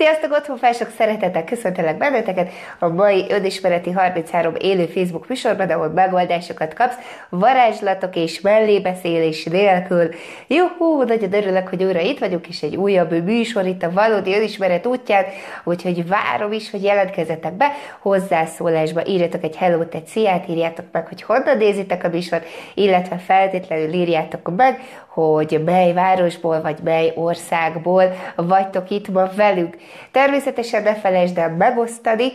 Sziasztok, 0.00 0.32
otthonfások, 0.32 0.88
szeretettel 0.96 1.44
köszöntelek 1.44 1.96
benneteket. 1.96 2.50
A 2.78 2.88
mai 2.88 3.24
önismereti 3.28 3.90
33 3.90 4.54
élő 4.58 4.86
Facebook 4.86 5.28
műsorban, 5.28 5.70
ahol 5.70 5.88
megoldásokat 5.88 6.74
kapsz, 6.74 6.94
varázslatok 7.28 8.16
és 8.16 8.40
mellébeszélés 8.40 9.44
nélkül. 9.44 10.08
Juhú, 10.46 11.02
nagyon 11.02 11.32
örülök, 11.32 11.68
hogy 11.68 11.84
újra 11.84 12.00
itt 12.00 12.18
vagyok, 12.18 12.48
és 12.48 12.62
egy 12.62 12.76
újabb 12.76 13.24
műsor 13.24 13.66
itt 13.66 13.82
a 13.82 13.92
valódi 13.92 14.34
önismeret 14.34 14.86
útján, 14.86 15.24
úgyhogy 15.64 16.08
várom 16.08 16.52
is, 16.52 16.70
hogy 16.70 16.82
jelentkezzetek 16.82 17.52
be 17.52 17.72
hozzászólásba, 17.98 19.06
írjatok 19.06 19.42
egy 19.42 19.56
hello 19.56 19.84
egy 19.90 20.06
sziát, 20.06 20.48
írjátok 20.48 20.84
meg, 20.92 21.06
hogy 21.06 21.22
honnan 21.22 21.56
nézitek 21.56 22.04
a 22.04 22.08
műsort, 22.08 22.46
illetve 22.74 23.16
feltétlenül 23.16 23.92
írjátok 23.92 24.56
meg, 24.56 24.80
hogy 25.12 25.62
mely 25.64 25.92
városból 25.92 26.60
vagy 26.60 26.78
mely 26.84 27.12
országból 27.14 28.12
vagytok 28.36 28.90
itt 28.90 29.08
ma 29.08 29.28
velünk. 29.36 29.76
Természetesen 30.10 30.82
ne 30.82 30.94
felejtsd 30.94 31.38
el 31.38 31.50
megosztani, 31.50 32.32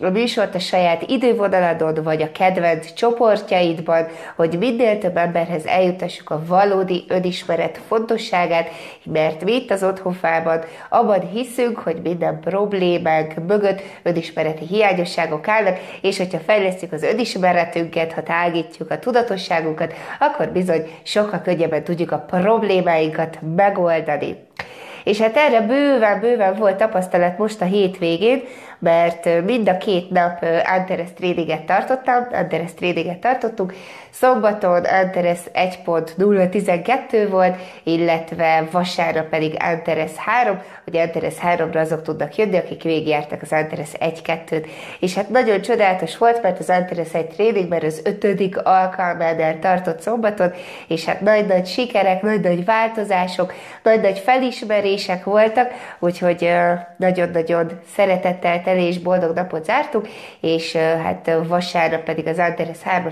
a 0.00 0.10
műsort 0.10 0.54
a 0.54 0.58
saját 0.58 1.02
idővonaladon, 1.02 1.94
vagy 2.02 2.22
a 2.22 2.32
kedvenc 2.32 2.92
csoportjaidban, 2.92 4.06
hogy 4.36 4.58
minél 4.58 4.98
több 4.98 5.16
emberhez 5.16 5.66
eljutassuk 5.66 6.30
a 6.30 6.42
valódi 6.46 7.04
önismeret 7.08 7.80
fontosságát, 7.88 8.68
mert 9.04 9.44
mi 9.44 9.52
itt 9.52 9.70
az 9.70 9.82
otthonfában 9.82 10.60
abban 10.88 11.28
hiszünk, 11.28 11.78
hogy 11.78 12.00
minden 12.02 12.40
problémánk 12.40 13.34
mögött 13.46 13.82
önismereti 14.02 14.66
hiányosságok 14.66 15.48
állnak, 15.48 15.78
és 16.02 16.18
hogyha 16.18 16.38
fejlesztjük 16.38 16.92
az 16.92 17.02
önismeretünket, 17.02 18.12
ha 18.12 18.22
tágítjuk 18.22 18.90
a 18.90 18.98
tudatosságunkat, 18.98 19.94
akkor 20.18 20.48
bizony 20.48 20.88
sokkal 21.02 21.40
könnyebben 21.40 21.84
tudjuk 21.84 22.12
a 22.12 22.18
problémáinkat 22.18 23.38
megoldani. 23.56 24.36
És 25.08 25.20
hát 25.20 25.36
erre 25.36 25.60
bőven-bőven 25.60 26.54
volt 26.54 26.76
tapasztalat 26.76 27.38
most 27.38 27.60
a 27.60 27.64
hétvégén, 27.64 28.42
mert 28.78 29.44
mind 29.44 29.68
a 29.68 29.76
két 29.76 30.10
nap 30.10 30.44
Antares 30.76 31.08
tréninget 31.16 31.62
tartottam, 31.62 32.26
Antares 32.32 32.74
tréninget 32.74 33.18
tartottunk, 33.18 33.74
szombaton 34.10 34.84
Antares 34.84 35.38
1.012 35.54 37.26
volt, 37.30 37.56
illetve 37.82 38.68
vasárnap 38.70 39.28
pedig 39.28 39.56
Antares 39.58 40.10
3, 40.16 40.58
hogy 40.84 40.96
Antares 40.96 41.34
3-ra 41.42 41.80
azok 41.80 42.02
tudnak 42.02 42.36
jönni, 42.36 42.56
akik 42.56 42.82
végigjártak 42.82 43.42
az 43.42 43.52
Antares 43.52 43.90
1-2-t. 44.00 44.66
És 45.00 45.14
hát 45.14 45.28
nagyon 45.28 45.60
csodálatos 45.60 46.18
volt, 46.18 46.42
mert 46.42 46.58
az 46.58 46.70
Antares 46.70 47.14
1 47.14 47.26
tréningben 47.26 47.82
az 47.84 48.00
ötödik 48.04 48.56
alkalmánál 48.62 49.58
tartott 49.58 50.00
szombaton, 50.00 50.52
és 50.88 51.04
hát 51.04 51.20
nagy-nagy 51.20 51.66
sikerek, 51.66 52.22
nagy-nagy 52.22 52.64
változások, 52.64 53.52
nagy-nagy 53.82 54.18
felismerések 54.98 55.24
voltak, 55.24 55.72
úgyhogy 55.98 56.50
nagyon-nagyon 56.96 57.80
szeretettel 57.94 58.62
teli 58.62 58.82
és 58.82 58.98
boldog 58.98 59.34
napot 59.34 59.64
zártuk, 59.64 60.08
és 60.40 60.76
hát 60.76 61.30
vasárnap 61.46 62.02
pedig 62.02 62.26
az 62.26 62.38
Antares 62.38 62.82
3 62.82 63.08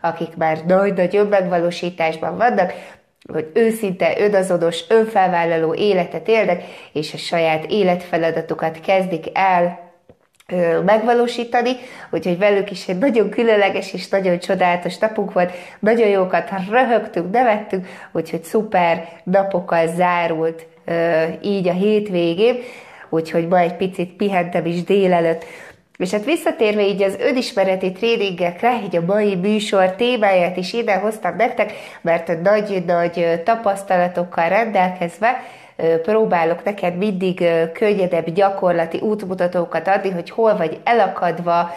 akik 0.00 0.36
már 0.36 0.58
nagy-nagy 0.66 1.16
önmegvalósításban 1.16 2.36
vannak, 2.36 2.72
hogy 3.32 3.50
őszinte, 3.54 4.14
önazonos, 4.18 4.84
önfelvállaló 4.88 5.74
életet 5.74 6.28
élnek, 6.28 6.62
és 6.92 7.14
a 7.14 7.16
saját 7.16 7.64
életfeladatokat 7.64 8.80
kezdik 8.80 9.26
el 9.32 9.86
megvalósítani, 10.84 11.70
úgyhogy 12.10 12.38
velük 12.38 12.70
is 12.70 12.88
egy 12.88 12.98
nagyon 12.98 13.30
különleges 13.30 13.92
és 13.92 14.08
nagyon 14.08 14.38
csodálatos 14.38 14.98
napunk 14.98 15.32
volt, 15.32 15.52
nagyon 15.78 16.08
jókat 16.08 16.50
röhögtünk, 16.70 17.30
nevettünk, 17.30 17.86
úgyhogy 18.12 18.44
szuper 18.44 19.08
napokkal 19.24 19.86
zárult 19.86 20.66
így 21.42 21.68
a 21.68 21.72
hétvégén, 21.72 22.56
úgyhogy 23.08 23.48
ma 23.48 23.58
egy 23.58 23.76
picit 23.76 24.12
pihentem 24.12 24.66
is 24.66 24.84
délelőtt. 24.84 25.44
És 25.98 26.10
hát 26.10 26.24
visszatérve 26.24 26.86
így 26.86 27.02
az 27.02 27.16
önismereti 27.20 27.92
tréningekre, 27.92 28.80
így 28.84 28.96
a 28.96 29.04
mai 29.06 29.34
műsor 29.34 29.94
témáját 29.94 30.56
is 30.56 30.72
ide 30.72 30.94
hoztam 30.94 31.36
nektek, 31.36 31.72
mert 32.00 32.42
nagy-nagy 32.42 33.42
tapasztalatokkal 33.44 34.48
rendelkezve 34.48 35.42
próbálok 36.02 36.64
neked 36.64 36.96
mindig 36.96 37.44
könnyedebb 37.72 38.30
gyakorlati 38.30 38.98
útmutatókat 38.98 39.88
adni, 39.88 40.10
hogy 40.10 40.30
hol 40.30 40.56
vagy 40.56 40.80
elakadva, 40.84 41.70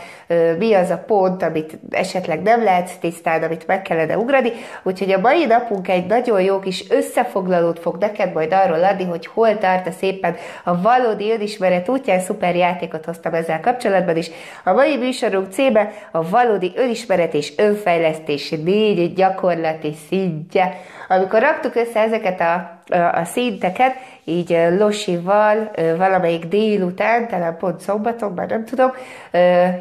mi 0.57 0.73
az 0.73 0.89
a 0.89 1.03
pont, 1.07 1.43
amit 1.43 1.79
esetleg 1.89 2.41
nem 2.41 2.63
lehetsz 2.63 2.97
tisztán, 2.99 3.43
amit 3.43 3.67
meg 3.67 3.81
kellene 3.81 4.17
ugrani. 4.17 4.51
Úgyhogy 4.83 5.11
a 5.11 5.19
mai 5.19 5.45
napunk 5.45 5.87
egy 5.87 6.05
nagyon 6.05 6.41
jó 6.41 6.59
kis 6.59 6.89
összefoglalót 6.89 7.79
fog 7.79 7.97
neked 7.97 8.33
majd 8.33 8.53
arról 8.53 8.83
adni, 8.83 9.03
hogy 9.03 9.25
hol 9.25 9.57
tart 9.57 9.87
a 9.87 9.91
szépen 9.91 10.35
a 10.63 10.81
valódi 10.81 11.31
önismeret 11.31 11.89
útján. 11.89 12.19
Szuper 12.19 12.55
játékot 12.55 13.05
hoztam 13.05 13.33
ezzel 13.33 13.59
kapcsolatban 13.59 14.17
is. 14.17 14.29
A 14.63 14.73
mai 14.73 14.97
műsorunk 14.97 15.51
címe 15.51 15.91
a 16.11 16.29
valódi 16.29 16.71
önismeret 16.75 17.33
és 17.33 17.53
önfejlesztés 17.57 18.49
négy 18.49 19.13
gyakorlati 19.13 19.93
szintje. 20.09 20.79
Amikor 21.07 21.39
raktuk 21.39 21.75
össze 21.75 21.99
ezeket 21.99 22.41
a 22.41 22.79
a 22.91 23.23
szinteket, 23.25 23.95
így 24.23 24.57
Losival 24.77 25.71
valamelyik 25.97 26.45
délután, 26.45 27.27
talán 27.27 27.57
pont 27.57 27.79
szombaton, 27.79 28.31
már 28.31 28.49
nem 28.49 28.65
tudom, 28.65 28.91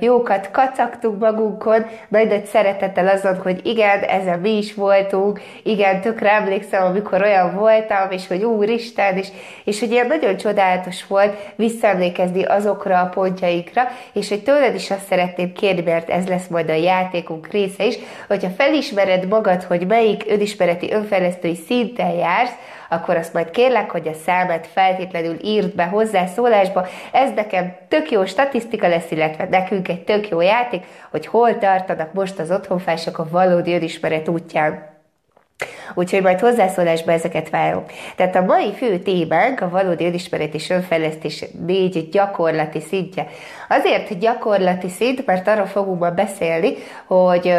jókat 0.01 0.51
kacagtunk 0.51 1.21
magunkon, 1.21 1.87
nagy-nagy 2.09 2.47
szeretettel 2.47 3.09
azon, 3.09 3.41
hogy 3.43 3.61
igen, 3.67 4.03
ezen 4.03 4.39
mi 4.39 4.57
is 4.57 4.75
voltunk, 4.75 5.41
igen, 5.63 6.01
tökre 6.01 6.33
emlékszem, 6.33 6.85
amikor 6.85 7.23
olyan 7.23 7.55
voltam, 7.55 8.11
és 8.11 8.27
hogy 8.27 8.43
úristen, 8.43 9.17
és, 9.17 9.29
és 9.65 9.81
hogy 9.81 9.91
ilyen 9.91 10.07
nagyon 10.07 10.37
csodálatos 10.37 11.07
volt 11.07 11.53
visszaemlékezni 11.57 12.45
azokra 12.45 13.01
a 13.01 13.07
pontjaikra, 13.07 13.83
és 14.13 14.29
hogy 14.29 14.43
tőled 14.43 14.75
is 14.75 14.91
azt 14.91 15.07
szeretném 15.07 15.53
kérni, 15.53 15.83
mert 15.83 16.11
ez 16.11 16.27
lesz 16.27 16.47
majd 16.47 16.71
a 16.71 16.75
játékunk 16.75 17.49
része 17.51 17.87
is, 17.87 17.99
hogyha 18.29 18.49
felismered 18.49 19.29
magad, 19.29 19.63
hogy 19.63 19.87
melyik 19.87 20.25
önismereti 20.29 20.93
önfejlesztői 20.93 21.55
szinten 21.55 22.11
jársz, 22.11 22.55
akkor 22.91 23.17
azt 23.17 23.33
majd 23.33 23.51
kérlek, 23.51 23.91
hogy 23.91 24.09
a 24.09 24.13
számát 24.25 24.67
feltétlenül 24.67 25.37
írd 25.43 25.75
be 25.75 25.85
hozzászólásba. 25.85 26.87
Ez 27.13 27.31
nekem 27.35 27.77
tök 27.89 28.11
jó 28.11 28.25
statisztika 28.25 28.89
lesz, 28.89 29.11
illetve 29.11 29.47
nekünk 29.51 29.89
egy 29.89 30.05
tök 30.05 30.29
jó 30.29 30.41
játék, 30.41 30.85
hogy 31.11 31.27
hol 31.27 31.59
tartanak 31.59 32.13
most 32.13 32.39
az 32.39 32.51
otthonfások 32.51 33.19
a 33.19 33.29
valódi 33.31 33.75
önismeret 33.75 34.29
útján. 34.29 34.89
Úgyhogy 35.95 36.23
majd 36.23 36.41
hozzászólásba 36.41 37.13
ezeket 37.13 37.51
várom. 37.51 37.85
Tehát 38.17 38.37
a 38.37 38.43
mai 38.43 38.73
fő 38.73 38.99
témánk 38.99 39.61
a 39.61 39.69
valódi 39.69 40.05
önismeret 40.05 40.55
és 40.55 40.71
önfejlesztés 40.71 41.45
négy 41.67 42.09
gyakorlati 42.09 42.81
szintje. 42.81 43.27
Azért 43.69 44.19
gyakorlati 44.19 44.89
szint, 44.89 45.27
mert 45.27 45.49
arról 45.49 45.67
fogunk 45.67 46.01
ma 46.01 46.11
beszélni, 46.11 46.75
hogy 47.07 47.55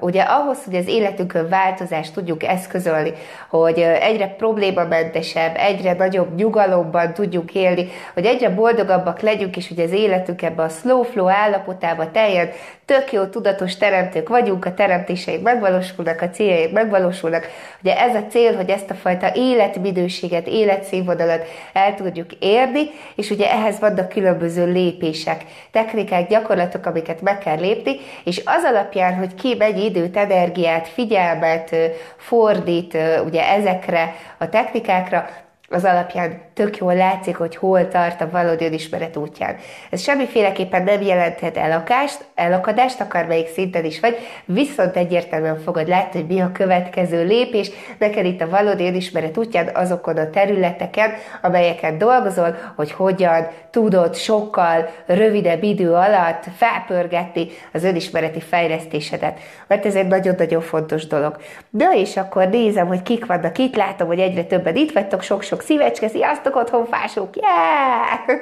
ugye 0.00 0.22
ahhoz, 0.22 0.64
hogy 0.64 0.74
az 0.74 0.88
életünkön 0.88 1.48
változást 1.48 2.14
tudjuk 2.14 2.42
eszközölni, 2.42 3.12
hogy 3.48 3.78
egyre 3.80 4.26
problémamentesebb, 4.26 5.56
egyre 5.56 5.92
nagyobb 5.92 6.34
nyugalomban 6.34 7.14
tudjunk 7.14 7.54
élni, 7.54 7.88
hogy 8.14 8.24
egyre 8.24 8.48
boldogabbak 8.48 9.20
legyünk, 9.20 9.56
és 9.56 9.68
hogy 9.68 9.80
az 9.80 9.92
életünk 9.92 10.42
ebbe 10.42 10.62
a 10.62 10.68
slow 10.68 11.02
flow 11.02 11.28
állapotába 11.28 12.10
teljen, 12.10 12.48
tök 12.86 13.12
jó 13.12 13.24
tudatos 13.24 13.76
teremtők 13.76 14.28
vagyunk, 14.28 14.64
a 14.64 14.74
teremtéseink 14.74 15.42
megvalósulnak, 15.42 16.20
a 16.20 16.30
céljaink 16.30 16.72
megvalósulnak. 16.72 17.46
Ugye 17.82 18.00
ez 18.00 18.14
a 18.14 18.26
cél, 18.26 18.56
hogy 18.56 18.70
ezt 18.70 18.90
a 18.90 18.94
fajta 18.94 19.30
életminőséget, 19.34 20.46
életszínvonalat 20.46 21.46
el 21.72 21.94
tudjuk 21.94 22.32
érni, 22.38 22.90
és 23.14 23.30
ugye 23.30 23.50
ehhez 23.50 23.78
vannak 23.78 24.08
különböző 24.08 24.72
lépések, 24.72 25.44
technikák, 25.70 26.28
gyakorlatok, 26.28 26.86
amiket 26.86 27.20
meg 27.20 27.38
kell 27.38 27.58
lépni, 27.58 27.96
és 28.24 28.42
az 28.44 28.64
alapján, 28.64 29.14
hogy 29.14 29.34
ki 29.34 29.54
mennyi 29.58 29.84
időt, 29.84 30.16
energiát, 30.16 30.88
figyelmet 30.88 31.76
fordít 32.16 32.96
ugye 33.24 33.48
ezekre 33.48 34.14
a 34.38 34.48
technikákra, 34.48 35.28
az 35.68 35.84
alapján 35.84 36.40
tök 36.54 36.76
jól 36.76 36.94
látszik, 36.94 37.36
hogy 37.36 37.56
hol 37.56 37.88
tart 37.88 38.20
a 38.20 38.30
valódi 38.30 38.64
önismeret 38.64 39.16
útján. 39.16 39.56
Ez 39.90 40.00
semmiféleképpen 40.00 40.82
nem 40.82 41.02
jelenthet 41.02 41.56
elakást, 41.56 42.24
elakadást, 42.34 43.00
akármelyik 43.00 43.48
szinten 43.48 43.84
is 43.84 44.00
vagy, 44.00 44.16
viszont 44.44 44.96
egyértelműen 44.96 45.58
fogod 45.58 45.88
látni, 45.88 46.20
hogy 46.20 46.28
mi 46.28 46.40
a 46.40 46.52
következő 46.52 47.24
lépés 47.24 47.70
neked 47.98 48.24
itt 48.24 48.40
a 48.40 48.48
valódi 48.48 48.86
önismeret 48.86 49.36
útján 49.36 49.70
azokon 49.74 50.16
a 50.16 50.30
területeken, 50.30 51.10
amelyeken 51.42 51.98
dolgozol, 51.98 52.56
hogy 52.76 52.92
hogyan 52.92 53.46
tudod 53.70 54.14
sokkal 54.14 54.88
rövidebb 55.06 55.62
idő 55.62 55.92
alatt 55.92 56.44
felpörgetni 56.56 57.46
az 57.72 57.84
önismereti 57.84 58.40
fejlesztésedet. 58.40 59.38
Mert 59.66 59.86
ez 59.86 59.94
egy 59.94 60.06
nagyon-nagyon 60.06 60.60
fontos 60.60 61.06
dolog. 61.06 61.36
De 61.70 61.90
és 61.94 62.16
akkor 62.16 62.48
nézem, 62.48 62.86
hogy 62.86 63.02
kik 63.02 63.26
vannak 63.26 63.58
itt, 63.58 63.76
látom, 63.76 64.06
hogy 64.06 64.20
egyre 64.20 64.44
többen 64.44 64.76
itt 64.76 64.92
vagytok, 64.92 65.22
sok-sok 65.22 65.55
sok 65.56 65.64
szívecske, 65.64 66.08
sziasztok 66.08 66.56
otthonfások, 66.56 67.36
yeah! 67.36 68.40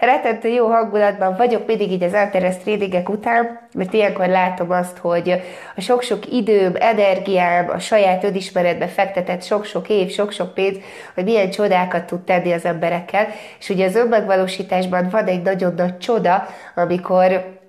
Rettentő 0.10 0.48
jó 0.48 0.66
hangulatban 0.66 1.36
vagyok 1.36 1.66
mindig 1.66 1.90
így 1.90 2.02
az 2.02 2.12
Antares 2.12 2.58
tréningek 2.58 3.08
után, 3.08 3.68
mert 3.74 3.92
ilyenkor 3.92 4.26
látom 4.26 4.70
azt, 4.70 4.98
hogy 4.98 5.42
a 5.76 5.80
sok-sok 5.80 6.32
időm, 6.32 6.72
energiám, 6.78 7.68
a 7.68 7.78
saját 7.78 8.24
önismeretbe 8.24 8.86
fektetett 8.86 9.42
sok-sok 9.42 9.88
év, 9.88 10.10
sok-sok 10.10 10.54
pénz, 10.54 10.76
hogy 11.14 11.24
milyen 11.24 11.50
csodákat 11.50 12.04
tud 12.04 12.20
tenni 12.20 12.52
az 12.52 12.64
emberekkel, 12.64 13.26
és 13.58 13.68
ugye 13.68 13.86
az 13.86 13.94
önmegvalósításban 13.94 15.08
van 15.10 15.24
egy 15.24 15.42
nagyon 15.42 15.74
nagy 15.76 15.98
csoda, 15.98 16.46
amikor 16.74 17.59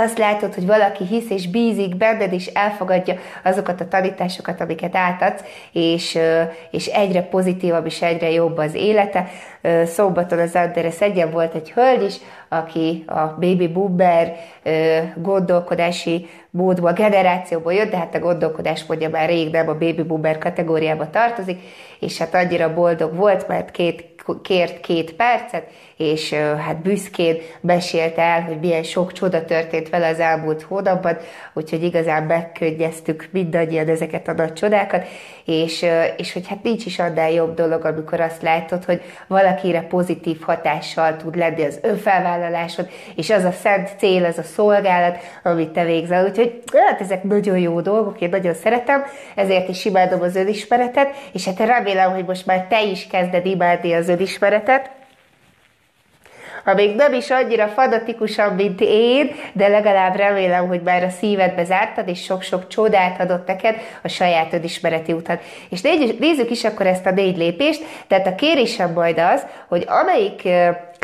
azt 0.00 0.18
látod, 0.18 0.54
hogy 0.54 0.66
valaki 0.66 1.04
hisz 1.04 1.30
és 1.30 1.48
bízik 1.48 1.96
benned, 1.96 2.32
és 2.32 2.46
elfogadja 2.46 3.14
azokat 3.44 3.80
a 3.80 3.88
tanításokat, 3.88 4.60
amiket 4.60 4.96
átadsz, 4.96 5.42
és, 5.72 6.18
és 6.70 6.86
egyre 6.86 7.22
pozitívabb 7.22 7.86
és 7.86 8.02
egyre 8.02 8.30
jobb 8.30 8.56
az 8.56 8.74
élete. 8.74 9.28
Szombaton 9.84 10.38
az 10.38 10.54
Anderes 10.54 11.00
egyen 11.00 11.30
volt 11.30 11.54
egy 11.54 11.70
hölgy 11.70 12.02
is, 12.02 12.14
aki 12.48 13.04
a 13.06 13.20
baby 13.20 13.68
boomer 13.68 14.36
gondolkodási 15.16 16.28
módból, 16.50 16.92
generációból 16.92 17.72
jött, 17.72 17.90
de 17.90 17.96
hát 17.96 18.14
a 18.14 18.18
gondolkodás 18.18 18.84
mondja 18.84 19.08
már 19.08 19.28
rég 19.28 19.50
nem 19.50 19.68
a 19.68 19.78
baby 19.78 20.02
boomer 20.02 20.38
kategóriába 20.38 21.10
tartozik, 21.10 21.60
és 22.00 22.18
hát 22.18 22.34
annyira 22.34 22.74
boldog 22.74 23.16
volt, 23.16 23.48
mert 23.48 23.70
két 23.70 24.08
kért 24.42 24.80
két 24.80 25.12
percet, 25.12 25.66
és 26.00 26.32
hát 26.66 26.82
büszkén 26.82 27.36
mesélte 27.60 28.22
el, 28.22 28.42
hogy 28.42 28.60
milyen 28.60 28.82
sok 28.82 29.12
csoda 29.12 29.44
történt 29.44 29.88
vele 29.88 30.08
az 30.08 30.18
elmúlt 30.18 30.62
hónapban, 30.62 31.16
úgyhogy 31.52 31.82
igazán 31.82 32.22
megkönnyeztük 32.22 33.28
mindannyian 33.32 33.88
ezeket 33.88 34.28
a 34.28 34.32
nagy 34.32 34.52
csodákat, 34.52 35.06
és, 35.44 35.86
és 36.16 36.32
hogy 36.32 36.48
hát 36.48 36.62
nincs 36.62 36.86
is 36.86 36.98
annál 36.98 37.30
jobb 37.30 37.54
dolog, 37.54 37.84
amikor 37.84 38.20
azt 38.20 38.42
látod, 38.42 38.84
hogy 38.84 39.02
valakire 39.26 39.80
pozitív 39.80 40.40
hatással 40.40 41.16
tud 41.16 41.36
lenni 41.36 41.64
az 41.64 41.78
önfelvállalásod, 41.82 42.88
és 43.16 43.30
az 43.30 43.44
a 43.44 43.52
szent 43.52 43.90
cél, 43.98 44.24
az 44.24 44.38
a 44.38 44.42
szolgálat, 44.42 45.18
amit 45.42 45.70
te 45.70 45.84
végzel. 45.84 46.26
Úgyhogy 46.26 46.62
hát 46.72 47.00
ezek 47.00 47.22
nagyon 47.22 47.58
jó 47.58 47.80
dolgok, 47.80 48.20
én 48.20 48.28
nagyon 48.28 48.54
szeretem, 48.54 49.02
ezért 49.34 49.68
is 49.68 49.84
imádom 49.84 50.20
az 50.20 50.36
önismeretet, 50.36 51.08
és 51.32 51.44
hát 51.44 51.58
remélem, 51.58 52.10
hogy 52.10 52.24
most 52.24 52.46
már 52.46 52.66
te 52.68 52.82
is 52.82 53.06
kezded 53.06 53.46
imádni 53.46 53.92
az 53.92 54.08
önismeretet, 54.08 54.98
ha 56.64 56.74
még 56.74 56.94
nem 56.94 57.12
is 57.12 57.30
annyira 57.30 57.68
fanatikusan, 57.68 58.54
mint 58.54 58.80
én, 58.80 59.30
de 59.52 59.68
legalább 59.68 60.16
remélem, 60.16 60.68
hogy 60.68 60.80
már 60.82 61.02
a 61.02 61.10
szívedbe 61.10 61.64
zártad, 61.64 62.08
és 62.08 62.22
sok-sok 62.22 62.68
csodát 62.68 63.20
adott 63.20 63.46
neked 63.46 63.76
a 64.02 64.08
saját 64.08 64.52
önismereti 64.52 65.12
utat. 65.12 65.40
És 65.68 65.80
nézzük 66.18 66.50
is 66.50 66.64
akkor 66.64 66.86
ezt 66.86 67.06
a 67.06 67.10
négy 67.10 67.36
lépést, 67.36 67.84
tehát 68.06 68.26
a 68.26 68.34
kérésem 68.34 68.92
majd 68.92 69.18
az, 69.18 69.46
hogy 69.68 69.84
amelyik 69.86 70.48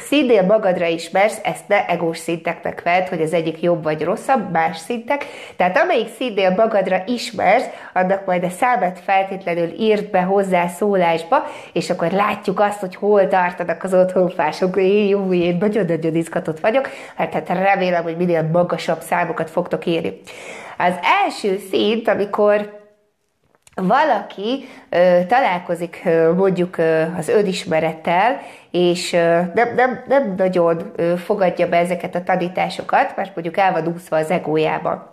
színél 0.07 0.43
magadra 0.43 0.87
ismersz, 0.87 1.39
ezt 1.43 1.69
ne 1.69 1.87
egós 1.87 2.19
szinteknek 2.19 2.83
vedd, 2.83 3.09
hogy 3.09 3.21
az 3.21 3.33
egyik 3.33 3.63
jobb 3.63 3.83
vagy 3.83 4.03
rosszabb, 4.03 4.51
más 4.51 4.77
szintek. 4.77 5.25
Tehát 5.57 5.79
amelyik 5.79 6.09
színél 6.17 6.51
magadra 6.51 7.03
ismersz, 7.07 7.67
annak 7.93 8.27
majd 8.27 8.45
a 8.45 8.51
számát 8.51 8.99
feltétlenül 9.05 9.69
írd 9.79 10.11
be 10.11 10.21
hozzá 10.21 10.67
szólásba, 10.67 11.45
és 11.73 11.91
akkor 11.91 12.11
látjuk 12.11 12.61
azt, 12.61 12.81
hogy 12.81 12.95
hol 12.95 13.29
tartanak 13.29 13.85
az 13.85 13.95
otthonfások. 13.95 14.77
Én 14.77 15.09
jó, 15.09 15.33
én 15.33 15.57
nagyon-nagyon 15.61 16.15
izgatott 16.15 16.61
vagyok, 16.61 16.89
hát, 17.17 17.33
hát 17.33 17.49
remélem, 17.49 18.03
hogy 18.03 18.17
minél 18.17 18.49
magasabb 18.53 19.01
számokat 19.01 19.51
fogtok 19.51 19.87
írni. 19.87 20.21
Az 20.79 20.95
első 21.25 21.59
szint, 21.71 22.09
amikor 22.09 22.86
valaki 23.83 24.69
ö, 24.91 25.19
találkozik 25.29 26.03
ö, 26.05 26.33
mondjuk 26.33 26.79
ö, 26.79 27.03
az 27.19 27.29
önismerettel, 27.29 28.41
és 28.71 29.13
ö, 29.13 29.41
nem, 29.55 29.75
nem, 29.77 30.05
nem 30.09 30.35
nagyon 30.37 30.93
ö, 30.97 31.17
fogadja 31.17 31.69
be 31.69 31.77
ezeket 31.77 32.15
a 32.15 32.23
tanításokat, 32.23 33.17
mert 33.17 33.35
mondjuk 33.35 33.57
el 33.57 33.73
van 33.73 33.87
úszva 33.87 34.17
az 34.17 34.31
egójába. 34.31 35.11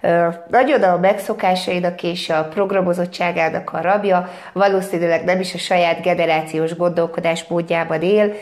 Ö, 0.00 0.26
nagyon 0.48 0.82
a 0.82 0.98
megszokásainak 0.98 2.02
és 2.02 2.30
a 2.30 2.44
programozottságának 2.44 3.72
a 3.72 3.80
rabja, 3.80 4.30
valószínűleg 4.52 5.24
nem 5.24 5.40
is 5.40 5.54
a 5.54 5.58
saját 5.58 6.02
generációs 6.02 6.76
gondolkodás 6.76 7.44
módjában 7.44 8.02
él, 8.02 8.32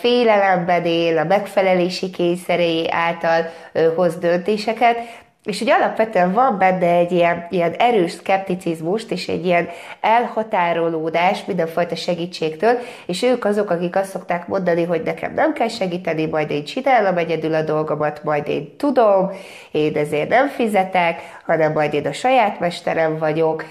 félelemben 0.00 0.84
él, 0.84 1.18
a 1.18 1.24
megfelelési 1.24 2.10
kényszeré 2.10 2.88
által 2.90 3.50
hoz 3.96 4.16
döntéseket, 4.16 4.96
és 5.44 5.58
hogy 5.58 5.70
alapvetően 5.70 6.32
van 6.32 6.58
benne 6.58 6.86
egy 6.86 7.12
ilyen, 7.12 7.46
ilyen 7.50 7.72
erős 7.72 8.10
szkepticizmust, 8.10 9.10
és 9.10 9.28
egy 9.28 9.44
ilyen 9.44 9.68
elhatárolódás 10.00 11.44
mindenfajta 11.44 11.94
segítségtől, 11.94 12.78
és 13.06 13.22
ők 13.22 13.44
azok, 13.44 13.70
akik 13.70 13.96
azt 13.96 14.10
szokták 14.10 14.46
mondani, 14.46 14.84
hogy 14.84 15.02
nekem 15.02 15.34
nem 15.34 15.52
kell 15.52 15.68
segíteni, 15.68 16.26
majd 16.26 16.50
én 16.50 16.64
csinálom 16.64 17.16
egyedül 17.16 17.54
a 17.54 17.62
dolgomat, 17.62 18.24
majd 18.24 18.48
én 18.48 18.76
tudom, 18.76 19.30
én 19.70 19.96
ezért 19.96 20.28
nem 20.28 20.48
fizetek, 20.48 21.20
hanem 21.46 21.72
majd 21.72 21.94
én 21.94 22.06
a 22.06 22.12
saját 22.12 22.60
mesterem 22.60 23.18
vagyok, 23.18 23.64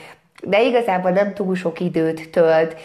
de 0.46 0.62
igazából 0.62 1.12
nem 1.12 1.34
túl 1.34 1.56
sok 1.56 1.80
időt 1.80 2.30
tölt 2.30 2.76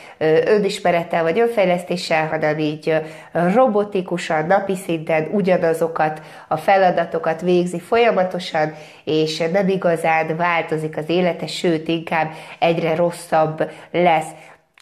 önismerettel 0.44 1.22
vagy 1.22 1.38
önfejlesztéssel, 1.38 2.26
hanem 2.26 2.58
így 2.58 2.94
robotikusan, 3.32 4.46
napi 4.46 4.74
szinten 4.74 5.28
ugyanazokat 5.32 6.22
a 6.48 6.56
feladatokat 6.56 7.40
végzi 7.40 7.80
folyamatosan, 7.80 8.74
és 9.04 9.38
nem 9.52 9.68
igazán 9.68 10.36
változik 10.36 10.96
az 10.96 11.08
élete, 11.08 11.46
sőt, 11.46 11.88
inkább 11.88 12.30
egyre 12.58 12.94
rosszabb 12.94 13.70
lesz. 13.90 14.28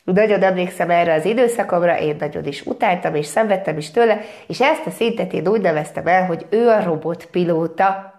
Nagyon 0.04 0.42
emlékszem 0.42 0.90
erre 0.90 1.14
az 1.14 1.24
időszakomra, 1.24 1.98
én 1.98 2.16
nagyon 2.18 2.46
is 2.46 2.62
utáltam, 2.66 3.14
és 3.14 3.26
szenvedtem 3.26 3.76
is 3.76 3.90
tőle, 3.90 4.20
és 4.46 4.60
ezt 4.60 4.86
a 4.86 4.90
szintet 4.90 5.32
én 5.32 5.48
úgy 5.48 5.60
neveztem 5.60 6.06
el, 6.06 6.26
hogy 6.26 6.46
ő 6.50 6.68
a 6.68 6.82
robotpilóta. 6.82 8.14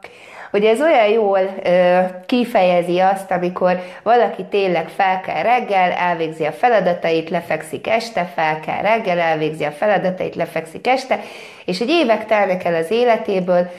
Ugye 0.51 0.69
ez 0.69 0.81
olyan 0.81 1.07
jól 1.07 1.39
ö, 1.63 1.99
kifejezi 2.25 2.99
azt, 2.99 3.31
amikor 3.31 3.79
valaki 4.03 4.43
tényleg 4.43 4.87
fel 4.89 5.21
kell 5.21 5.41
reggel, 5.43 5.91
elvégzi 5.91 6.45
a 6.45 6.51
feladatait, 6.51 7.29
lefekszik 7.29 7.87
este, 7.87 8.31
fel 8.35 8.59
kell 8.59 8.81
reggel, 8.81 9.19
elvégzi 9.19 9.63
a 9.63 9.71
feladatait, 9.71 10.35
lefekszik 10.35 10.87
este, 10.87 11.19
és 11.65 11.77
hogy 11.77 11.89
évek 11.89 12.25
telnek 12.25 12.63
el 12.63 12.75
az 12.75 12.91
életéből, 12.91 13.69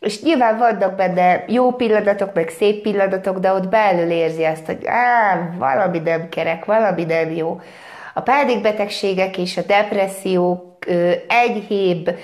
és 0.00 0.22
nyilván 0.22 0.58
vannak 0.58 0.94
benne 0.94 1.44
jó 1.46 1.70
pillanatok, 1.70 2.34
meg 2.34 2.48
szép 2.48 2.82
pillanatok, 2.82 3.38
de 3.38 3.52
ott 3.52 3.68
belül 3.68 4.10
érzi 4.10 4.44
azt, 4.44 4.66
hogy 4.66 4.86
á, 4.86 5.40
valami 5.58 5.98
nem 5.98 6.28
kerek, 6.28 6.64
valami 6.64 7.04
nem 7.04 7.30
jó. 7.30 7.60
A 8.16 8.20
pánikbetegségek 8.20 9.38
és 9.38 9.56
a 9.56 9.62
depressziók 9.66 10.84
enyhébb 11.28 12.18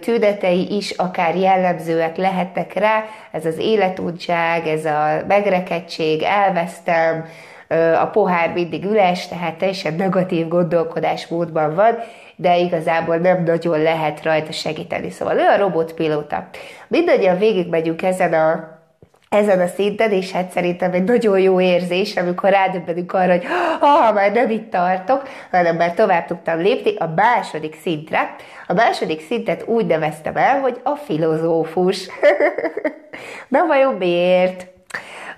tünetei 0.00 0.76
is 0.76 0.90
akár 0.90 1.36
jellemzőek 1.36 2.16
lehetnek 2.16 2.72
rá, 2.72 3.04
ez 3.32 3.46
az 3.46 3.58
életútság, 3.58 4.66
ez 4.66 4.84
a 4.84 5.22
megrekedtség, 5.28 6.22
elvesztem, 6.22 7.24
a 8.00 8.06
pohár 8.06 8.52
mindig 8.52 8.84
üles, 8.84 9.28
tehát 9.28 9.54
teljesen 9.54 9.94
negatív 9.94 10.48
gondolkodásmódban 10.48 11.74
van, 11.74 11.98
de 12.36 12.58
igazából 12.58 13.16
nem 13.16 13.42
nagyon 13.42 13.82
lehet 13.82 14.22
rajta 14.22 14.52
segíteni. 14.52 15.10
Szóval 15.10 15.38
ő 15.38 15.46
a 15.46 15.56
robotpilóta. 15.56 16.48
Mindannyian 16.88 17.38
végigmegyünk 17.38 18.02
ezen 18.02 18.32
a 18.32 18.73
ezen 19.34 19.60
a 19.60 19.66
szinten, 19.66 20.10
és 20.10 20.32
hát 20.32 20.50
szerintem 20.50 20.92
egy 20.92 21.04
nagyon 21.04 21.38
jó 21.38 21.60
érzés, 21.60 22.16
amikor 22.16 22.50
rádöbbenünk 22.50 23.12
arra, 23.12 23.30
hogy 23.30 23.44
ha 23.80 24.12
már 24.12 24.32
nem 24.32 24.50
itt 24.50 24.70
tartok, 24.70 25.22
hanem 25.50 25.76
már 25.76 25.94
tovább 25.94 26.26
tudtam 26.26 26.58
lépni 26.58 26.96
a 26.96 27.12
második 27.16 27.76
szintre. 27.82 28.34
A 28.66 28.72
második 28.72 29.26
szintet 29.26 29.66
úgy 29.66 29.86
neveztem 29.86 30.36
el, 30.36 30.60
hogy 30.60 30.80
a 30.82 30.96
filozófus. 30.96 32.08
Na 33.48 33.66
vajon 33.66 33.94
miért? 33.94 34.66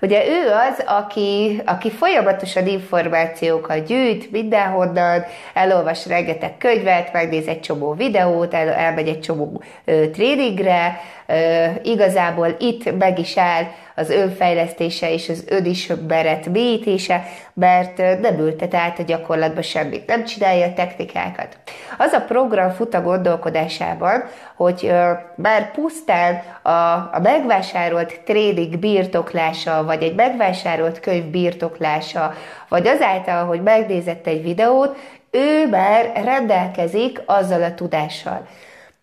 Ugye 0.01 0.27
ő 0.27 0.51
az, 0.51 0.83
aki, 0.85 1.61
aki 1.65 1.91
folyamatosan 1.91 2.67
információkat 2.67 3.85
gyűjt 3.85 4.31
mindenhonnan, 4.31 5.25
elolvas 5.53 6.07
rengeteg 6.07 6.57
könyvet, 6.57 7.13
megnéz 7.13 7.47
egy 7.47 7.59
csomó 7.59 7.93
videót, 7.93 8.53
el, 8.53 8.69
elmegy 8.69 9.07
egy 9.07 9.19
csomó 9.19 9.61
ö, 9.85 10.09
tréningre, 10.09 10.99
ö, 11.25 11.65
igazából 11.83 12.55
itt 12.59 12.97
meg 12.97 13.19
is 13.19 13.37
áll 13.37 13.63
az 13.99 14.09
önfejlesztése 14.09 15.13
és 15.13 15.29
az 15.29 15.43
önisberet 15.49 16.45
mélyítése, 16.45 17.23
mert 17.53 17.97
nem 17.97 18.39
ültet 18.39 18.73
át 18.73 18.99
a 18.99 19.03
gyakorlatba 19.03 19.61
semmit, 19.61 20.07
nem 20.07 20.25
csinálja 20.25 20.65
a 20.65 20.73
technikákat. 20.73 21.57
Az 21.97 22.11
a 22.11 22.21
program 22.21 22.69
fut 22.71 22.93
a 22.93 23.01
gondolkodásában, 23.01 24.23
hogy 24.55 24.91
bár 25.35 25.71
pusztán 25.71 26.41
a, 26.61 26.69
a 26.69 27.19
megvásárolt 27.23 28.21
tréning 28.25 28.79
birtoklása, 28.79 29.83
vagy 29.87 30.03
egy 30.03 30.15
megvásárolt 30.15 30.99
könyv 30.99 31.23
birtoklása, 31.23 32.33
vagy 32.69 32.87
azáltal, 32.87 33.45
hogy 33.45 33.61
megnézett 33.61 34.27
egy 34.27 34.43
videót, 34.43 34.97
ő 35.31 35.67
már 35.67 36.11
rendelkezik 36.23 37.21
azzal 37.25 37.63
a 37.63 37.73
tudással. 37.73 38.47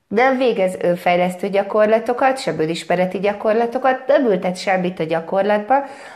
Nem 0.08 0.38
végez 0.38 0.76
önfejlesztő 0.80 1.48
gyakorlatokat, 1.48 2.38
sem 2.38 2.60
önismereti 2.60 3.18
gyakorlatokat, 3.18 4.06
nem 4.06 4.24
ültet 4.24 4.56
semmit 4.56 5.00
a 5.00 5.04
gyakorlatba, 5.04 5.74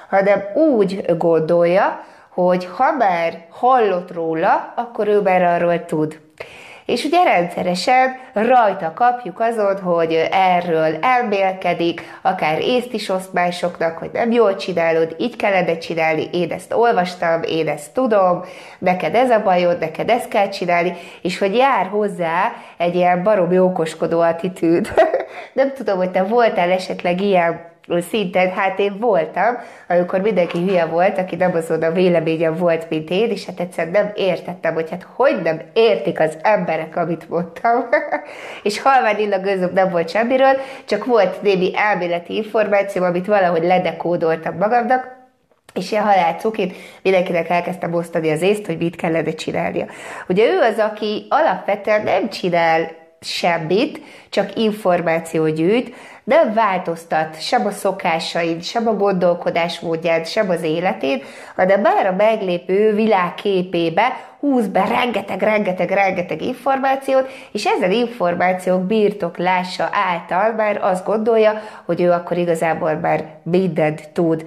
hanem 0.08 0.42
úgy 0.54 1.16
gondolja, 1.16 2.04
hogy 2.28 2.68
ha 2.76 2.92
már 2.92 3.46
hallott 3.50 4.12
róla, 4.12 4.72
akkor 4.76 5.08
ő 5.08 5.20
már 5.20 5.42
arról 5.42 5.84
tud 5.84 6.20
és 6.88 7.04
ugye 7.04 7.22
rendszeresen 7.22 8.16
rajta 8.32 8.92
kapjuk 8.94 9.40
azon, 9.40 9.80
hogy 9.80 10.28
erről 10.30 10.96
elmélkedik, 11.00 12.18
akár 12.22 12.60
észt 12.60 12.92
is 12.92 13.08
oszt 13.08 13.32
másoknak, 13.32 13.98
hogy 13.98 14.10
nem 14.12 14.30
jól 14.30 14.56
csinálod, 14.56 15.14
így 15.18 15.36
kellene 15.36 15.78
csinálni, 15.78 16.28
én 16.32 16.52
ezt 16.52 16.72
olvastam, 16.72 17.42
én 17.42 17.68
ezt 17.68 17.92
tudom, 17.92 18.44
neked 18.78 19.14
ez 19.14 19.30
a 19.30 19.42
bajod, 19.42 19.78
neked 19.78 20.10
ezt 20.10 20.28
kell 20.28 20.48
csinálni, 20.48 20.96
és 21.22 21.38
hogy 21.38 21.56
jár 21.56 21.86
hozzá 21.86 22.52
egy 22.76 22.94
ilyen 22.94 23.22
baromi 23.22 23.58
okoskodó 23.58 24.20
attitűd. 24.20 24.94
nem 25.52 25.72
tudom, 25.74 25.96
hogy 25.96 26.10
te 26.10 26.22
voltál 26.22 26.70
esetleg 26.70 27.20
ilyen 27.20 27.76
szinten, 28.08 28.50
hát 28.50 28.78
én 28.78 28.98
voltam, 28.98 29.58
amikor 29.88 30.20
mindenki 30.20 30.58
hülye 30.58 30.84
volt, 30.84 31.18
aki 31.18 31.36
nem 31.36 31.54
azon 31.54 31.82
a 31.82 31.90
véleményem 31.90 32.56
volt, 32.56 32.88
mint 32.90 33.10
én, 33.10 33.30
és 33.30 33.46
hát 33.46 33.60
egyszerűen 33.60 33.92
nem 33.92 34.12
értettem, 34.14 34.74
hogy 34.74 34.90
hát 34.90 35.06
hogy 35.14 35.42
nem 35.42 35.60
értik 35.72 36.20
az 36.20 36.38
emberek, 36.42 36.96
amit 36.96 37.28
mondtam. 37.28 37.88
és 38.62 38.82
halványilag 38.82 39.42
gőzöm 39.42 39.70
nem 39.72 39.90
volt 39.90 40.08
semmiről, 40.08 40.56
csak 40.84 41.04
volt 41.04 41.42
némi 41.42 41.70
elméleti 41.74 42.36
információ, 42.36 43.04
amit 43.04 43.26
valahogy 43.26 43.62
ledekódoltam 43.62 44.56
magamnak, 44.56 45.16
és 45.74 45.90
ilyen 45.92 46.04
halál 46.04 46.34
cukit, 46.38 46.76
mindenkinek 47.02 47.48
elkezdtem 47.48 47.94
osztani 47.94 48.30
az 48.30 48.42
észt, 48.42 48.66
hogy 48.66 48.78
mit 48.78 48.96
kellene 48.96 49.32
csinálnia. 49.32 49.86
Ugye 50.28 50.46
ő 50.46 50.58
az, 50.58 50.78
aki 50.78 51.26
alapvetően 51.28 52.02
nem 52.02 52.28
csinál 52.28 52.90
semmit, 53.20 54.00
csak 54.28 54.56
információ 54.56 55.48
gyűjt, 55.48 55.94
nem 56.28 56.54
változtat 56.54 57.40
sem 57.40 57.66
a 57.66 57.70
szokásaid, 57.70 58.62
sem 58.62 58.88
a 58.88 58.96
gondolkodásmódját, 58.96 60.26
sem 60.26 60.50
az 60.50 60.62
életét, 60.62 61.24
hanem 61.56 61.80
már 61.80 62.06
a 62.06 62.14
meglépő 62.16 62.94
világképébe 62.94 64.16
húz 64.40 64.66
be 64.66 64.84
rengeteg, 64.84 65.42
rengeteg, 65.42 65.90
rengeteg 65.90 66.42
információt, 66.42 67.30
és 67.52 67.64
ezen 67.64 67.90
információk 67.90 68.82
birtoklása 68.82 69.88
által 69.92 70.52
már 70.52 70.78
azt 70.82 71.04
gondolja, 71.04 71.62
hogy 71.84 72.00
ő 72.00 72.10
akkor 72.10 72.36
igazából 72.36 72.94
már 72.94 73.24
mindent 73.42 74.08
tud. 74.12 74.46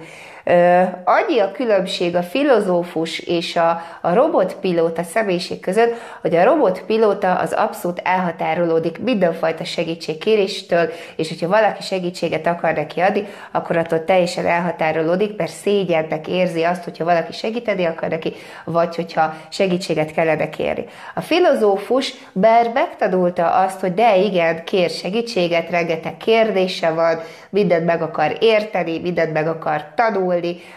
Annyi 1.04 1.38
a 1.38 1.52
különbség 1.52 2.16
a 2.16 2.22
filozófus 2.22 3.18
és 3.18 3.56
a, 3.56 3.82
a 4.00 4.14
robotpilóta 4.14 5.02
személyiség 5.02 5.60
között, 5.60 5.94
hogy 6.20 6.34
a 6.34 6.44
robotpilóta 6.44 7.34
az 7.34 7.52
abszolút 7.52 8.00
elhatárolódik 8.04 8.98
mindenfajta 8.98 9.64
segítségkéréstől, 9.64 10.90
és 11.16 11.28
hogyha 11.28 11.48
valaki 11.48 11.82
segítséget 11.82 12.46
akar 12.46 12.74
neki 12.74 13.00
adni, 13.00 13.26
akkor 13.50 13.76
attól 13.76 14.04
teljesen 14.04 14.46
elhatárolódik, 14.46 15.36
mert 15.36 15.52
szégyennek 15.52 16.28
érzi 16.28 16.62
azt, 16.62 16.84
hogyha 16.84 17.04
valaki 17.04 17.32
segíteni 17.32 17.84
akar 17.84 18.08
neki, 18.08 18.32
vagy 18.64 18.96
hogyha 18.96 19.34
segítséget 19.48 20.12
kellene 20.12 20.48
kérni. 20.48 20.84
A 21.14 21.20
filozófus 21.20 22.14
bár 22.32 22.70
megtanulta 22.74 23.50
azt, 23.50 23.80
hogy 23.80 23.94
de 23.94 24.16
igen, 24.16 24.64
kér 24.64 24.90
segítséget, 24.90 25.70
rengeteg 25.70 26.16
kérdése 26.16 26.90
van, 26.90 27.20
mindent 27.50 27.84
meg 27.84 28.02
akar 28.02 28.36
érteni, 28.40 28.98
mindent 28.98 29.32
meg 29.32 29.46
akar 29.46 29.84
tanulni, 29.94 30.30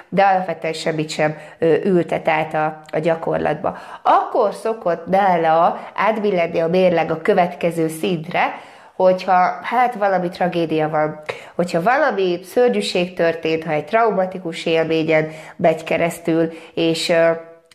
de 0.09 0.23
alapvetően 0.23 0.73
semmit 0.73 1.09
sem 1.09 1.37
ültet 1.83 2.27
át 2.27 2.53
a, 2.53 2.81
a 2.91 2.99
gyakorlatba. 2.99 3.77
Akkor 4.01 4.53
szokott 4.53 5.05
nála 5.07 5.79
átbillenni 5.95 6.59
a 6.59 6.67
mérleg 6.67 7.11
a 7.11 7.21
következő 7.21 7.87
szintre, 7.87 8.53
hogyha 8.95 9.59
hát 9.61 9.95
valami 9.95 10.29
tragédia 10.29 10.89
van, 10.89 11.19
hogyha 11.55 11.81
valami 11.81 12.39
szörnyűség 12.43 13.13
történt, 13.13 13.63
ha 13.63 13.71
egy 13.71 13.85
traumatikus 13.85 14.65
élményen 14.65 15.31
megy 15.55 15.83
keresztül, 15.83 16.51
és 16.73 17.13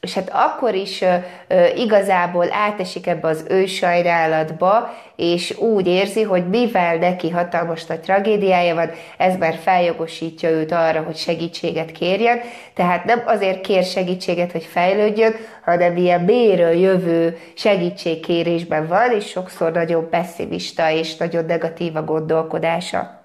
és 0.01 0.15
hát 0.15 0.31
akkor 0.33 0.75
is 0.75 1.01
ö, 1.01 1.15
ö, 1.49 1.67
igazából 1.67 2.47
átesik 2.53 3.07
ebbe 3.07 3.29
az 3.29 3.45
ősajnálatba, 3.49 4.95
és 5.17 5.59
úgy 5.59 5.87
érzi, 5.87 6.23
hogy 6.23 6.49
mivel 6.49 6.97
neki 6.97 7.31
hatalmas 7.31 7.87
nagy 7.87 8.01
tragédiája 8.01 8.75
van, 8.75 8.91
ez 9.17 9.37
már 9.37 9.55
feljogosítja 9.55 10.51
őt 10.51 10.73
arra, 10.73 11.03
hogy 11.03 11.17
segítséget 11.17 11.93
kérjen, 11.93 12.41
tehát 12.75 13.05
nem 13.05 13.23
azért 13.27 13.61
kér 13.61 13.85
segítséget, 13.85 14.53
hogy 14.53 14.65
fejlődjön, 14.65 15.35
hanem 15.65 15.97
ilyen 15.97 16.21
méről 16.21 16.73
jövő 16.73 17.39
segítségkérésben 17.55 18.87
van, 18.87 19.11
és 19.11 19.27
sokszor 19.27 19.73
nagyon 19.73 20.09
pessimista 20.09 20.91
és 20.91 21.17
nagyon 21.17 21.45
negatív 21.45 21.97
a 21.97 22.05
gondolkodása. 22.05 23.20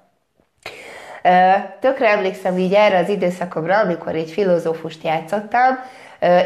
Tökre 1.79 2.10
emlékszem 2.10 2.58
így 2.58 2.74
erre 2.74 2.98
az 2.98 3.10
időszakomra, 3.10 3.79
amikor 3.79 4.15
egy 4.15 4.29
filozófust 4.29 5.03
játszottam, 5.03 5.79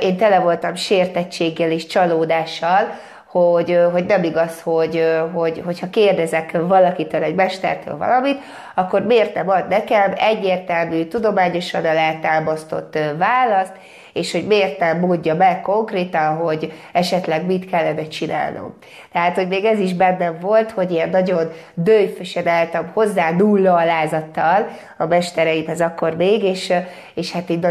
én 0.01 0.17
tele 0.17 0.39
voltam 0.39 0.75
sértettséggel 0.75 1.71
és 1.71 1.85
csalódással, 1.85 2.87
hogy, 3.25 3.79
hogy 3.91 4.05
nem 4.05 4.23
igaz, 4.23 4.61
hogy, 4.61 5.05
hogy, 5.33 5.61
hogyha 5.65 5.89
kérdezek 5.89 6.51
valakitől, 6.51 7.23
egy 7.23 7.35
mestertől 7.35 7.97
valamit, 7.97 8.41
akkor 8.75 9.01
miért 9.01 9.33
nem 9.33 9.49
ad 9.49 9.67
nekem? 9.67 10.13
Egyértelmű, 10.17 11.05
tudományosan 11.05 11.85
eltámasztott 11.85 12.97
választ, 13.17 13.73
és 14.13 14.31
hogy 14.31 14.47
miért 14.47 14.79
nem 14.79 14.99
mondja 14.99 15.35
meg 15.35 15.61
konkrétan, 15.61 16.35
hogy 16.35 16.73
esetleg 16.93 17.45
mit 17.45 17.69
kellene 17.69 18.07
csinálnom. 18.07 18.73
Tehát, 19.11 19.35
hogy 19.35 19.47
még 19.47 19.65
ez 19.65 19.79
is 19.79 19.93
bennem 19.93 20.37
volt, 20.41 20.71
hogy 20.71 20.91
ilyen 20.91 21.09
nagyon 21.09 21.51
dőfösen 21.73 22.47
álltam 22.47 22.91
hozzá 22.93 23.31
nulla 23.31 23.73
alázattal 23.73 24.67
a 24.97 25.05
mestereimhez 25.05 25.81
akkor 25.81 26.15
még, 26.15 26.43
és, 26.43 26.73
és 27.13 27.31
hát 27.31 27.49
így 27.49 27.65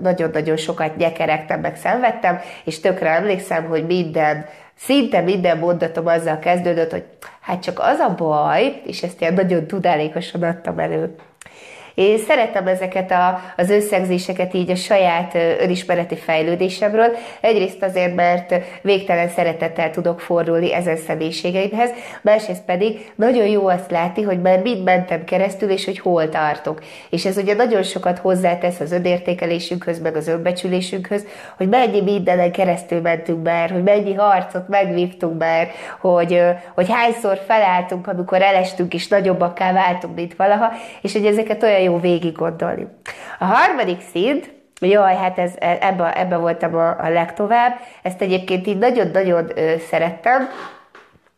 nagyon-nagyon 0.00 0.56
sokat 0.56 0.96
nyekeregtem, 0.96 1.60
meg 1.60 1.76
szenvedtem, 1.76 2.40
és 2.64 2.80
tökre 2.80 3.10
emlékszem, 3.10 3.64
hogy 3.64 3.86
minden 3.86 4.46
szinte 4.76 5.20
minden 5.20 5.58
mondatom 5.58 6.06
azzal 6.06 6.38
kezdődött, 6.38 6.90
hogy 6.90 7.04
hát 7.40 7.62
csak 7.62 7.78
az 7.78 7.98
a 7.98 8.14
baj, 8.14 8.80
és 8.86 9.02
ezt 9.02 9.20
ilyen 9.20 9.34
nagyon 9.34 9.66
tudálékosan 9.66 10.42
adtam 10.42 10.78
elő, 10.78 11.14
én 11.94 12.18
szeretem 12.18 12.66
ezeket 12.66 13.10
a, 13.10 13.40
az 13.56 13.70
összegzéseket 13.70 14.54
így 14.54 14.70
a 14.70 14.74
saját 14.74 15.34
önismereti 15.60 16.16
fejlődésemről. 16.16 17.16
Egyrészt 17.40 17.82
azért, 17.82 18.14
mert 18.14 18.54
végtelen 18.82 19.28
szeretettel 19.28 19.90
tudok 19.90 20.20
fordulni 20.20 20.74
ezen 20.74 20.96
személyiségeimhez, 20.96 21.90
másrészt 22.22 22.64
pedig 22.64 23.12
nagyon 23.14 23.46
jó 23.46 23.66
azt 23.66 23.90
látni, 23.90 24.22
hogy 24.22 24.40
már 24.40 24.62
mit 24.62 24.84
mentem 24.84 25.24
keresztül, 25.24 25.70
és 25.70 25.84
hogy 25.84 25.98
hol 25.98 26.28
tartok. 26.28 26.82
És 27.10 27.24
ez 27.24 27.36
ugye 27.36 27.54
nagyon 27.54 27.82
sokat 27.82 28.18
hozzátesz 28.18 28.80
az 28.80 28.92
önértékelésünkhöz, 28.92 30.00
meg 30.00 30.16
az 30.16 30.28
önbecsülésünkhöz, 30.28 31.26
hogy 31.56 31.68
mennyi 31.68 32.00
mindenen 32.00 32.52
keresztül 32.52 33.00
mentünk 33.00 33.44
már, 33.44 33.70
hogy 33.70 33.82
mennyi 33.82 34.14
harcot 34.14 34.68
megvívtunk 34.68 35.38
már, 35.38 35.68
hogy, 36.00 36.42
hogy 36.74 36.90
hányszor 36.90 37.40
felálltunk, 37.46 38.06
amikor 38.06 38.42
elestünk, 38.42 38.94
és 38.94 39.08
nagyobbakká 39.08 39.72
váltunk, 39.72 40.14
mint 40.14 40.36
valaha, 40.36 40.72
és 41.02 41.12
hogy 41.12 41.26
ezeket 41.26 41.62
olyan 41.62 41.82
jó 41.84 41.98
végig 41.98 42.32
gondolni. 42.32 42.86
A 43.38 43.44
harmadik 43.44 44.00
szint, 44.12 44.52
Jaj, 44.80 45.16
hát 45.16 45.38
ez, 45.38 45.52
ebbe, 45.58 46.12
ebbe 46.18 46.36
voltam 46.36 46.74
a, 46.74 46.88
a 47.00 47.08
legtovább. 47.08 47.80
Ezt 48.02 48.22
egyébként 48.22 48.66
így 48.66 48.78
nagyon-nagyon 48.78 49.50
szerettem. 49.90 50.48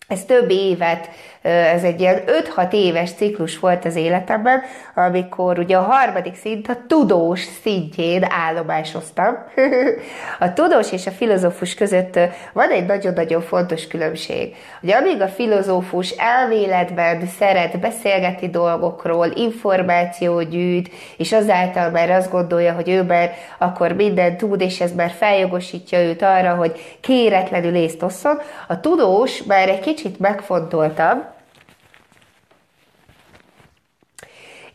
Ez 0.09 0.25
több 0.25 0.51
évet 0.51 1.09
ez 1.47 1.83
egy 1.83 2.01
ilyen 2.01 2.23
5-6 2.57 2.73
éves 2.73 3.13
ciklus 3.13 3.59
volt 3.59 3.85
az 3.85 3.97
életemben, 3.97 4.63
amikor 4.95 5.59
ugye 5.59 5.77
a 5.77 5.83
harmadik 5.83 6.35
szint 6.35 6.69
a 6.69 6.77
tudós 6.87 7.41
szintjén 7.63 8.27
állomásoztam. 8.31 9.37
a 10.47 10.53
tudós 10.53 10.93
és 10.93 11.07
a 11.07 11.11
filozófus 11.11 11.75
között 11.75 12.19
van 12.53 12.71
egy 12.71 12.87
nagyon-nagyon 12.87 13.41
fontos 13.41 13.87
különbség. 13.87 14.55
Ugye 14.83 14.97
amíg 14.97 15.21
a 15.21 15.29
filozófus 15.29 16.11
elméletben 16.11 17.27
szeret 17.39 17.81
beszélgetni 17.81 18.49
dolgokról, 18.49 19.27
információt 19.35 20.49
gyűjt, 20.49 20.91
és 21.17 21.33
azáltal 21.33 21.91
már 21.91 22.11
azt 22.11 22.31
gondolja, 22.31 22.73
hogy 22.73 22.89
ő 22.89 23.03
már 23.03 23.35
akkor 23.59 23.93
minden 23.93 24.37
tud, 24.37 24.61
és 24.61 24.81
ez 24.81 24.93
már 24.93 25.11
feljogosítja 25.11 26.03
őt 26.03 26.23
arra, 26.23 26.55
hogy 26.55 26.97
kéretlenül 27.01 27.75
észt 27.75 28.03
osszon, 28.03 28.41
a 28.69 28.81
tudós 28.81 29.43
már 29.43 29.69
egy 29.69 29.81
kicsit 29.81 30.19
megfontoltabb, 30.19 31.35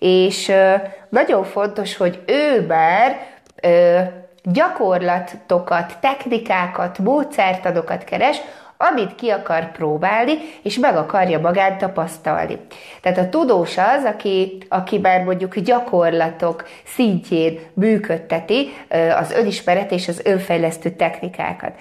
és 0.01 0.51
nagyon 1.09 1.43
fontos, 1.43 1.97
hogy 1.97 2.23
ő 2.25 2.65
már 2.65 3.17
gyakorlatokat, 4.43 5.97
technikákat, 5.99 6.99
módszertanokat 6.99 8.03
keres, 8.03 8.37
amit 8.77 9.15
ki 9.15 9.29
akar 9.29 9.71
próbálni, 9.71 10.33
és 10.63 10.77
meg 10.77 10.95
akarja 10.95 11.39
magát 11.39 11.77
tapasztalni. 11.77 12.57
Tehát 13.01 13.17
a 13.17 13.29
tudós 13.29 13.77
az, 13.77 14.03
aki, 14.03 14.57
aki 14.69 14.97
már 14.97 15.23
mondjuk 15.23 15.59
gyakorlatok 15.59 16.67
szintjén 16.85 17.59
működteti 17.73 18.73
az 19.19 19.31
önismeret 19.31 19.91
és 19.91 20.07
az 20.07 20.21
önfejlesztő 20.23 20.89
technikákat. 20.89 21.71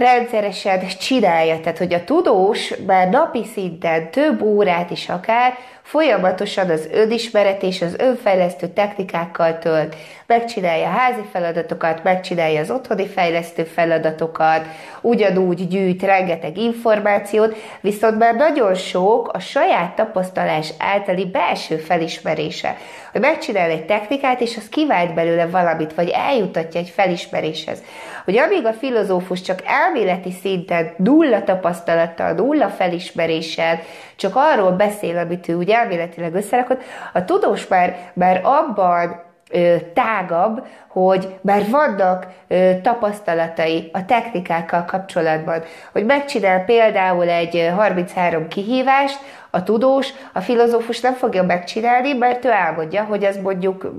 Rendszeresen 0.00 0.86
csinálja. 1.00 1.60
Tehát, 1.60 1.78
hogy 1.78 1.94
a 1.94 2.04
tudós 2.04 2.74
már 2.86 3.08
napi 3.08 3.44
szinten 3.44 4.10
több 4.10 4.42
órát 4.42 4.90
is 4.90 5.08
akár 5.08 5.58
folyamatosan 5.90 6.70
az 6.70 6.88
önismeret 6.92 7.62
és 7.62 7.82
az 7.82 7.94
önfejlesztő 7.98 8.66
technikákkal 8.66 9.58
tölt. 9.58 9.96
Megcsinálja 10.26 10.86
a 10.86 10.90
házi 10.90 11.20
feladatokat, 11.32 12.02
megcsinálja 12.02 12.60
az 12.60 12.70
otthoni 12.70 13.06
fejlesztő 13.06 13.64
feladatokat, 13.64 14.66
ugyanúgy 15.00 15.68
gyűjt 15.68 16.02
rengeteg 16.02 16.56
információt, 16.56 17.56
viszont 17.80 18.18
már 18.18 18.34
nagyon 18.34 18.74
sok 18.74 19.28
a 19.32 19.38
saját 19.38 19.94
tapasztalás 19.94 20.72
általi 20.78 21.24
belső 21.24 21.76
felismerése. 21.76 22.76
Hogy 23.12 23.20
megcsinál 23.20 23.70
egy 23.70 23.86
technikát, 23.86 24.40
és 24.40 24.56
az 24.56 24.68
kivált 24.68 25.14
belőle 25.14 25.46
valamit, 25.46 25.94
vagy 25.94 26.08
eljutatja 26.08 26.80
egy 26.80 26.88
felismeréshez. 26.88 27.82
Hogy 28.24 28.38
amíg 28.38 28.66
a 28.66 28.72
filozófus 28.72 29.40
csak 29.40 29.62
elméleti 29.90 30.30
szinten 30.30 30.90
nulla 30.96 31.44
tapasztalattal, 31.44 32.32
nulla 32.32 32.68
felismeréssel, 32.68 33.78
csak 34.16 34.32
arról 34.36 34.70
beszél, 34.70 35.18
amit 35.18 35.48
ő 35.48 35.54
ugye 35.56 35.76
elméletileg 35.76 36.34
összerakott, 36.34 36.82
a 37.12 37.24
tudós 37.24 37.66
már, 37.66 37.96
már 38.12 38.40
abban 38.44 39.22
tágabb, 39.94 40.66
hogy 40.88 41.38
már 41.40 41.62
vannak 41.70 42.26
ö, 42.48 42.70
tapasztalatai 42.82 43.90
a 43.92 44.04
technikákkal 44.04 44.84
kapcsolatban, 44.84 45.62
hogy 45.92 46.04
megcsinál 46.04 46.64
például 46.64 47.28
egy 47.28 47.70
33 47.76 48.48
kihívást, 48.48 49.18
a 49.50 49.62
tudós, 49.62 50.08
a 50.32 50.40
filozófus 50.40 51.00
nem 51.00 51.14
fogja 51.14 51.42
megcsinálni, 51.42 52.12
mert 52.12 52.44
ő 52.44 52.50
elmondja, 52.50 53.04
hogy 53.04 53.24
ez 53.24 53.36
mondjuk 53.36 53.92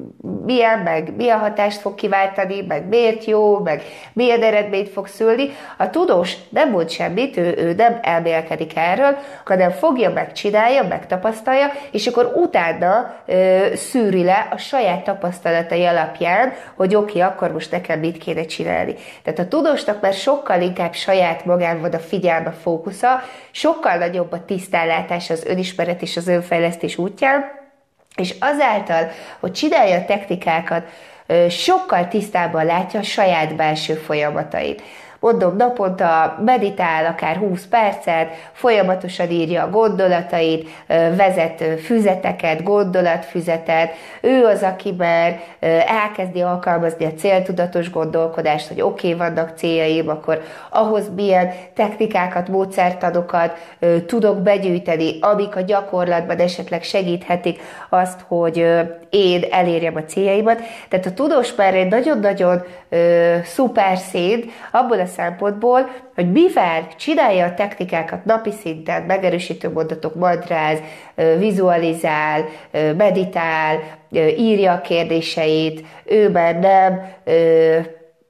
milyen, 0.45 0.79
meg 0.79 1.15
milyen 1.15 1.39
hatást 1.39 1.79
fog 1.79 1.95
kiváltani, 1.95 2.61
meg 2.67 2.87
miért 2.87 3.25
jó, 3.25 3.59
meg 3.59 3.83
milyen 4.13 4.43
eredményt 4.43 4.89
fog 4.89 5.07
szülni. 5.07 5.49
A 5.77 5.89
tudós 5.89 6.35
nem 6.49 6.69
mond 6.69 6.89
semmit, 6.89 7.37
ő, 7.37 7.53
ő 7.57 7.73
nem 7.73 7.99
elmélkedik 8.01 8.71
erről, 8.75 9.17
hanem 9.45 9.71
fogja, 9.71 10.09
megcsinálja, 10.09 10.83
megtapasztalja, 10.87 11.71
és 11.91 12.07
akkor 12.07 12.31
utána 12.35 13.15
ö, 13.25 13.65
szűri 13.75 14.23
le 14.23 14.47
a 14.51 14.57
saját 14.57 15.03
tapasztalatai 15.03 15.85
alapján, 15.85 16.53
hogy 16.75 16.95
oké, 16.95 17.19
okay, 17.19 17.21
akkor 17.21 17.51
most 17.51 17.71
nekem 17.71 17.99
mit 17.99 18.17
kéne 18.17 18.45
csinálni. 18.45 18.95
Tehát 19.23 19.39
a 19.39 19.47
tudósnak 19.47 20.01
már 20.01 20.13
sokkal 20.13 20.61
inkább 20.61 20.93
saját 20.93 21.45
magán 21.45 21.81
van 21.81 21.91
a 21.91 21.99
figyelme 21.99 22.51
fókusza, 22.51 23.21
sokkal 23.51 23.97
nagyobb 23.97 24.31
a 24.31 24.45
tisztállátás 24.45 25.29
az 25.29 25.40
önismeret 25.45 26.01
és 26.01 26.17
az 26.17 26.27
önfejlesztés 26.27 26.97
útján, 26.97 27.43
és 28.15 28.35
azáltal, 28.39 29.11
hogy 29.39 29.51
csinálja 29.51 29.97
a 29.97 30.05
technikákat, 30.05 30.83
sokkal 31.49 32.07
tisztábban 32.07 32.65
látja 32.65 32.99
a 32.99 33.03
saját 33.03 33.55
belső 33.55 33.93
folyamatait 33.93 34.81
mondom, 35.21 35.55
naponta 35.55 36.37
meditál 36.45 37.05
akár 37.05 37.35
20 37.35 37.65
percet, 37.65 38.29
folyamatosan 38.51 39.29
írja 39.29 39.63
a 39.63 39.69
gondolatait, 39.69 40.69
vezet 40.87 41.63
füzeteket, 41.85 42.63
gondolatfüzetet, 42.63 43.91
ő 44.21 44.45
az, 44.45 44.63
aki 44.63 44.95
már 44.97 45.39
elkezdi 45.87 46.41
alkalmazni 46.41 47.05
a 47.05 47.13
céltudatos 47.13 47.91
gondolkodást, 47.91 48.67
hogy 48.67 48.81
oké, 48.81 49.13
okay, 49.13 49.27
vannak 49.27 49.57
céljaim, 49.57 50.09
akkor 50.09 50.41
ahhoz 50.69 51.09
milyen 51.15 51.51
technikákat, 51.75 52.47
módszertanokat 52.47 53.57
tudok 54.05 54.41
begyűjteni, 54.41 55.17
amik 55.19 55.55
a 55.55 55.61
gyakorlatban 55.61 56.37
esetleg 56.37 56.83
segíthetik 56.83 57.61
azt, 57.89 58.19
hogy 58.27 58.57
én 59.09 59.43
elérjem 59.51 59.95
a 59.95 60.03
céljaimat. 60.03 60.61
Tehát 60.89 61.05
a 61.05 61.13
tudós 61.13 61.55
már 61.55 61.75
egy 61.75 61.89
nagyon-nagyon 61.89 62.63
szuper 63.43 63.97
széd 63.97 64.45
abból 64.71 64.99
a 64.99 65.05
szempontból, 65.15 65.89
hogy 66.15 66.31
mivel 66.31 66.87
csinálja 66.97 67.45
a 67.45 67.53
technikákat 67.53 68.25
napi 68.25 68.51
szinten, 68.51 69.03
megerősítő 69.03 69.71
mondatok, 69.71 70.15
madráz, 70.15 70.79
vizualizál, 71.37 72.45
meditál, 72.97 73.79
írja 74.37 74.71
a 74.71 74.81
kérdéseit, 74.81 75.85
ő 76.05 76.29
már 76.29 76.59
nem 76.59 77.01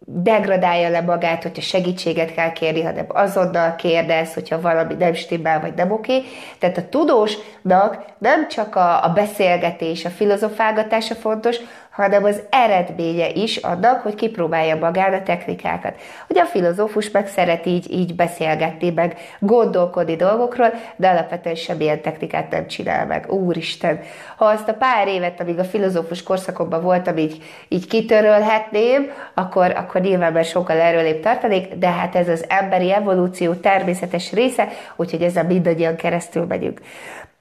degradálja 0.06 0.90
le 0.90 1.02
magát, 1.02 1.44
hogyha 1.44 1.62
segítséget 1.62 2.34
kell 2.34 2.52
kérni, 2.52 2.82
hanem 2.82 3.06
azonnal 3.08 3.76
kérdez, 3.76 4.34
hogyha 4.34 4.62
valami 4.62 4.94
nem 4.94 5.14
stimmel, 5.14 5.60
vagy 5.60 5.74
nem 5.74 5.92
oké. 5.92 6.24
Tehát 6.60 6.78
a 6.78 6.90
tudósnak 6.90 8.06
nem 8.18 8.48
csak 8.48 8.76
a, 8.76 9.04
a 9.04 9.10
beszélgetés, 9.10 10.06
a 10.06 10.10
filozofálgatása 10.10 11.16
fontos, 11.16 11.58
hanem 11.92 12.24
az 12.24 12.42
eredménye 12.50 13.30
is 13.30 13.58
annak, 13.58 14.02
hogy 14.02 14.16
kipróbálja 14.16 14.76
magán 14.76 15.14
a 15.14 15.24
technikákat. 15.24 15.96
Ugye 16.28 16.42
a 16.42 16.46
filozófus 16.46 17.12
meg 17.12 17.28
szeret 17.28 17.66
így, 17.66 17.92
így 17.92 18.16
beszélgetni, 18.16 18.90
meg 18.90 19.18
gondolkodni 19.40 20.16
dolgokról, 20.16 20.74
de 20.96 21.10
alapvetően 21.10 21.56
semmilyen 21.56 22.02
technikát 22.02 22.52
nem 22.52 22.68
csinál 22.68 23.06
meg. 23.06 23.32
Úristen! 23.32 24.00
Ha 24.36 24.46
azt 24.46 24.70
a 24.70 24.74
pár 24.74 25.08
évet, 25.08 25.42
amíg 25.42 25.60
a 25.60 25.64
filozófus 25.64 26.24
korszakomban 26.24 26.82
voltam, 26.82 27.18
így, 27.18 27.44
így 27.68 27.88
kitörölhetném, 27.88 29.12
akkor, 29.34 29.72
akkor 29.76 30.02
nyilván 30.02 30.34
már 30.34 30.46
sokkal 30.46 30.78
erőlébb 30.78 31.22
tartanék, 31.22 31.74
de 31.74 31.90
hát 31.90 32.16
ez 32.16 32.30
az 32.30 32.46
emberi 32.48 32.92
evolúció 32.92 33.54
természetes 33.54 34.32
része, 34.32 34.68
úgyhogy 34.96 35.22
ezzel 35.22 35.44
mindannyian 35.44 35.96
keresztül 35.96 36.46
megyünk. 36.46 36.82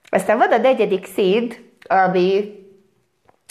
Aztán 0.09 0.39
van 0.39 0.53
a 0.53 0.57
negyedik 0.57 1.07
szint, 1.07 1.61
ami 1.87 2.59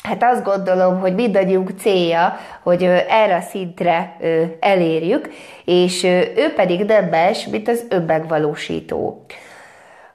hát 0.04 0.24
azt 0.24 0.44
gondolom, 0.44 1.00
hogy 1.00 1.16
mindannyiunk 1.16 1.72
célja, 1.80 2.38
hogy 2.64 2.84
erre 3.10 3.36
a 3.36 3.42
szintre 3.42 4.18
elérjük, 4.60 5.30
és 5.66 6.04
ő 6.36 6.54
pedig 6.56 6.86
nem 6.86 7.06
más, 7.06 7.46
mint 7.46 7.68
az 7.68 7.86
önmegvalósító. 7.90 9.26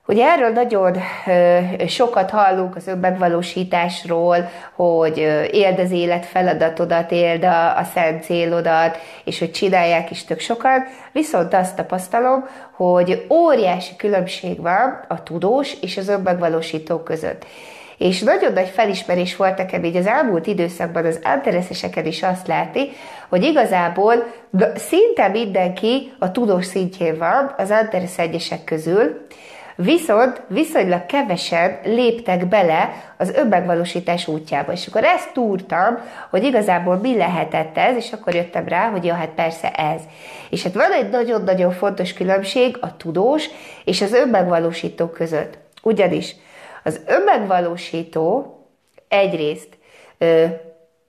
Ugye 0.07 0.25
erről 0.25 0.51
nagyon 0.51 0.97
sokat 1.87 2.31
hallunk 2.31 2.77
az 2.77 2.87
önmegvalósításról, 2.87 4.51
hogy 4.75 5.19
éld 5.51 5.79
az 5.79 5.91
élet 5.91 6.27
feladatodat, 6.27 7.13
éld 7.13 7.45
a, 7.45 7.79
a 7.79 7.85
szent 7.95 8.23
célodat, 8.23 8.99
és 9.25 9.39
hogy 9.39 9.51
csinálják 9.51 10.11
is 10.11 10.25
tök 10.25 10.41
sokan, 10.41 10.85
viszont 11.13 11.55
azt 11.55 11.77
tapasztalom, 11.77 12.45
hogy 12.73 13.27
óriási 13.31 13.97
különbség 13.97 14.61
van 14.61 15.05
a 15.09 15.23
tudós 15.23 15.77
és 15.81 15.97
az 15.97 16.09
önmegvalósító 16.09 16.99
között. 16.99 17.47
És 18.05 18.23
nagyon 18.23 18.53
nagy 18.53 18.69
felismerés 18.69 19.37
volt 19.37 19.57
nekem 19.57 19.85
így 19.85 19.97
az 19.97 20.07
elmúlt 20.07 20.47
időszakban 20.47 21.05
az 21.05 21.21
antereszeseken 21.23 22.07
is 22.07 22.23
azt 22.23 22.47
látni, 22.47 22.89
hogy 23.29 23.43
igazából 23.43 24.15
szinte 24.75 25.29
mindenki 25.29 26.13
a 26.19 26.31
tudós 26.31 26.67
szintjén 26.67 27.19
van 27.19 27.55
az 27.57 27.71
anteresz 27.71 28.19
egyesek 28.19 28.65
közül, 28.65 29.27
Viszont 29.77 30.43
viszonylag 30.49 31.07
kevesen 31.07 31.79
léptek 31.85 32.49
bele 32.49 32.91
az 33.19 33.31
önmegvalósítás 33.31 34.29
útjába. 34.29 34.73
És 34.73 34.87
akkor 34.87 35.05
ezt 35.05 35.33
túrtam, 35.33 35.99
hogy 36.31 36.45
igazából 36.45 36.97
mi 36.97 37.17
lehetett 37.17 37.79
ez, 37.79 37.97
és 37.97 38.13
akkor 38.13 38.35
jöttem 38.35 38.69
rá, 38.69 38.89
hogy 38.89 39.05
ja, 39.05 39.15
hát 39.15 39.29
persze 39.29 39.71
ez. 39.71 40.01
És 40.51 40.63
hát 40.63 40.75
van 40.75 40.93
egy 40.93 41.11
nagyon-nagyon 41.11 41.73
fontos 41.73 42.13
különbség 42.13 42.77
a 42.81 42.97
tudós 42.97 43.49
és 43.85 44.03
az 44.03 44.13
önmegvalósító 44.13 45.07
között. 45.07 45.59
Ugyanis 45.83 46.37
az 46.85 47.01
önmegvalósító 47.07 48.57
egyrészt 49.09 49.69
ö, 50.19 50.45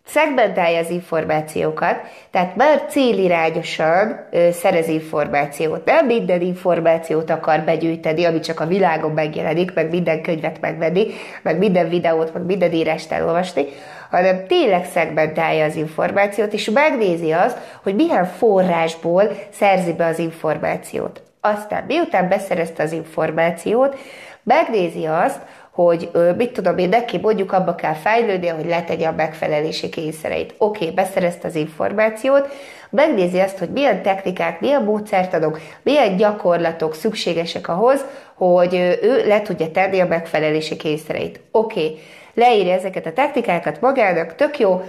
szegmentálja 0.06 0.80
az 0.80 0.90
információkat, 0.90 1.98
tehát 2.32 2.56
már 2.56 2.86
célirányosan 2.90 4.28
ö, 4.32 4.52
szerez 4.52 4.88
információt. 4.88 5.86
Nem 5.86 6.06
minden 6.06 6.42
információt 6.42 7.30
akar 7.30 7.60
begyűjteni, 7.62 8.26
ami 8.26 8.40
csak 8.40 8.60
a 8.60 8.66
világon 8.66 9.12
megjelenik, 9.12 9.74
meg 9.74 9.90
minden 9.90 10.22
könyvet 10.22 10.62
megvenni, 10.62 11.08
meg 11.42 11.58
minden 11.58 11.90
videót, 11.90 12.34
meg 12.34 12.44
minden 12.44 12.72
írást 12.72 13.12
elolvasni, 13.12 13.66
hanem 14.10 14.48
tényleg 14.48 14.86
szegmentálja 14.86 15.66
az 15.66 15.76
információt, 15.76 16.54
és 16.54 16.70
megnézi 16.70 17.32
azt, 17.32 17.58
hogy 17.84 17.96
milyen 17.96 18.26
forrásból 18.26 19.32
szerzi 19.50 19.94
be 19.94 20.06
az 20.06 20.20
információt. 20.20 21.22
Aztán 21.42 21.84
miután 21.88 22.30
beszerezte 22.30 22.84
az 22.84 22.92
információt, 22.92 23.98
megnézi 24.44 25.06
azt, 25.06 25.40
hogy 25.76 26.12
mit 26.38 26.52
tudom 26.52 26.78
én, 26.78 26.90
neki 26.90 27.18
mondjuk 27.18 27.52
abba 27.52 27.76
kell 27.76 27.94
fejlődni, 27.94 28.48
hogy 28.48 28.66
letegye 28.66 29.08
a 29.08 29.12
megfelelési 29.12 29.90
kényszereit. 29.90 30.54
Oké, 30.58 30.84
okay, 30.84 30.96
beszerezte 30.96 31.48
az 31.48 31.56
információt, 31.56 32.48
megnézi 32.90 33.40
azt, 33.40 33.58
hogy 33.58 33.70
milyen 33.70 34.02
technikák, 34.02 34.60
milyen 34.60 34.84
módszertanok, 34.84 35.60
milyen 35.82 36.16
gyakorlatok 36.16 36.96
szükségesek 36.96 37.68
ahhoz, 37.68 38.06
hogy 38.34 38.74
ő 39.02 39.28
le 39.28 39.42
tudja 39.42 39.72
tenni 39.72 40.00
a 40.00 40.08
megfelelési 40.08 40.76
kényszereit. 40.76 41.40
Oké, 41.52 41.80
okay, 41.80 42.00
leírja 42.34 42.74
ezeket 42.74 43.06
a 43.06 43.14
technikákat 43.14 43.82
magának, 43.82 44.36
tök 44.36 44.60
jó, 44.60 44.82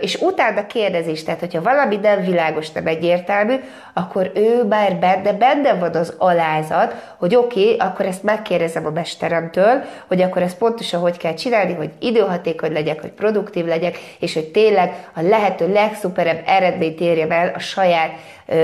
és 0.00 0.20
utána 0.20 0.66
kérdezés, 0.66 1.22
tehát 1.22 1.40
hogyha 1.40 1.62
valami 1.62 1.96
nem 1.96 2.20
világos, 2.20 2.70
nem 2.70 2.86
egyértelmű, 2.86 3.54
akkor 3.94 4.32
ő 4.34 4.64
már 4.64 4.96
benne, 4.96 5.32
benne 5.32 5.74
van 5.74 5.94
az 5.94 6.14
alázat, 6.18 6.94
hogy 7.18 7.34
oké, 7.34 7.74
okay, 7.74 7.88
akkor 7.88 8.06
ezt 8.06 8.22
megkérdezem 8.22 8.86
a 8.86 8.90
mesteremtől, 8.90 9.82
hogy 10.06 10.22
akkor 10.22 10.42
ezt 10.42 10.58
pontosan 10.58 11.00
hogy 11.00 11.16
kell 11.16 11.34
csinálni, 11.34 11.74
hogy 11.74 11.90
időhatékony 11.98 12.72
legyek, 12.72 13.00
hogy 13.00 13.10
produktív 13.10 13.66
legyek, 13.66 13.98
és 14.18 14.34
hogy 14.34 14.50
tényleg 14.50 15.08
a 15.14 15.20
lehető 15.20 15.72
legszuperebb 15.72 16.42
eredményt 16.46 17.00
érjem 17.00 17.30
el 17.30 17.52
a 17.54 17.58
saját 17.58 18.10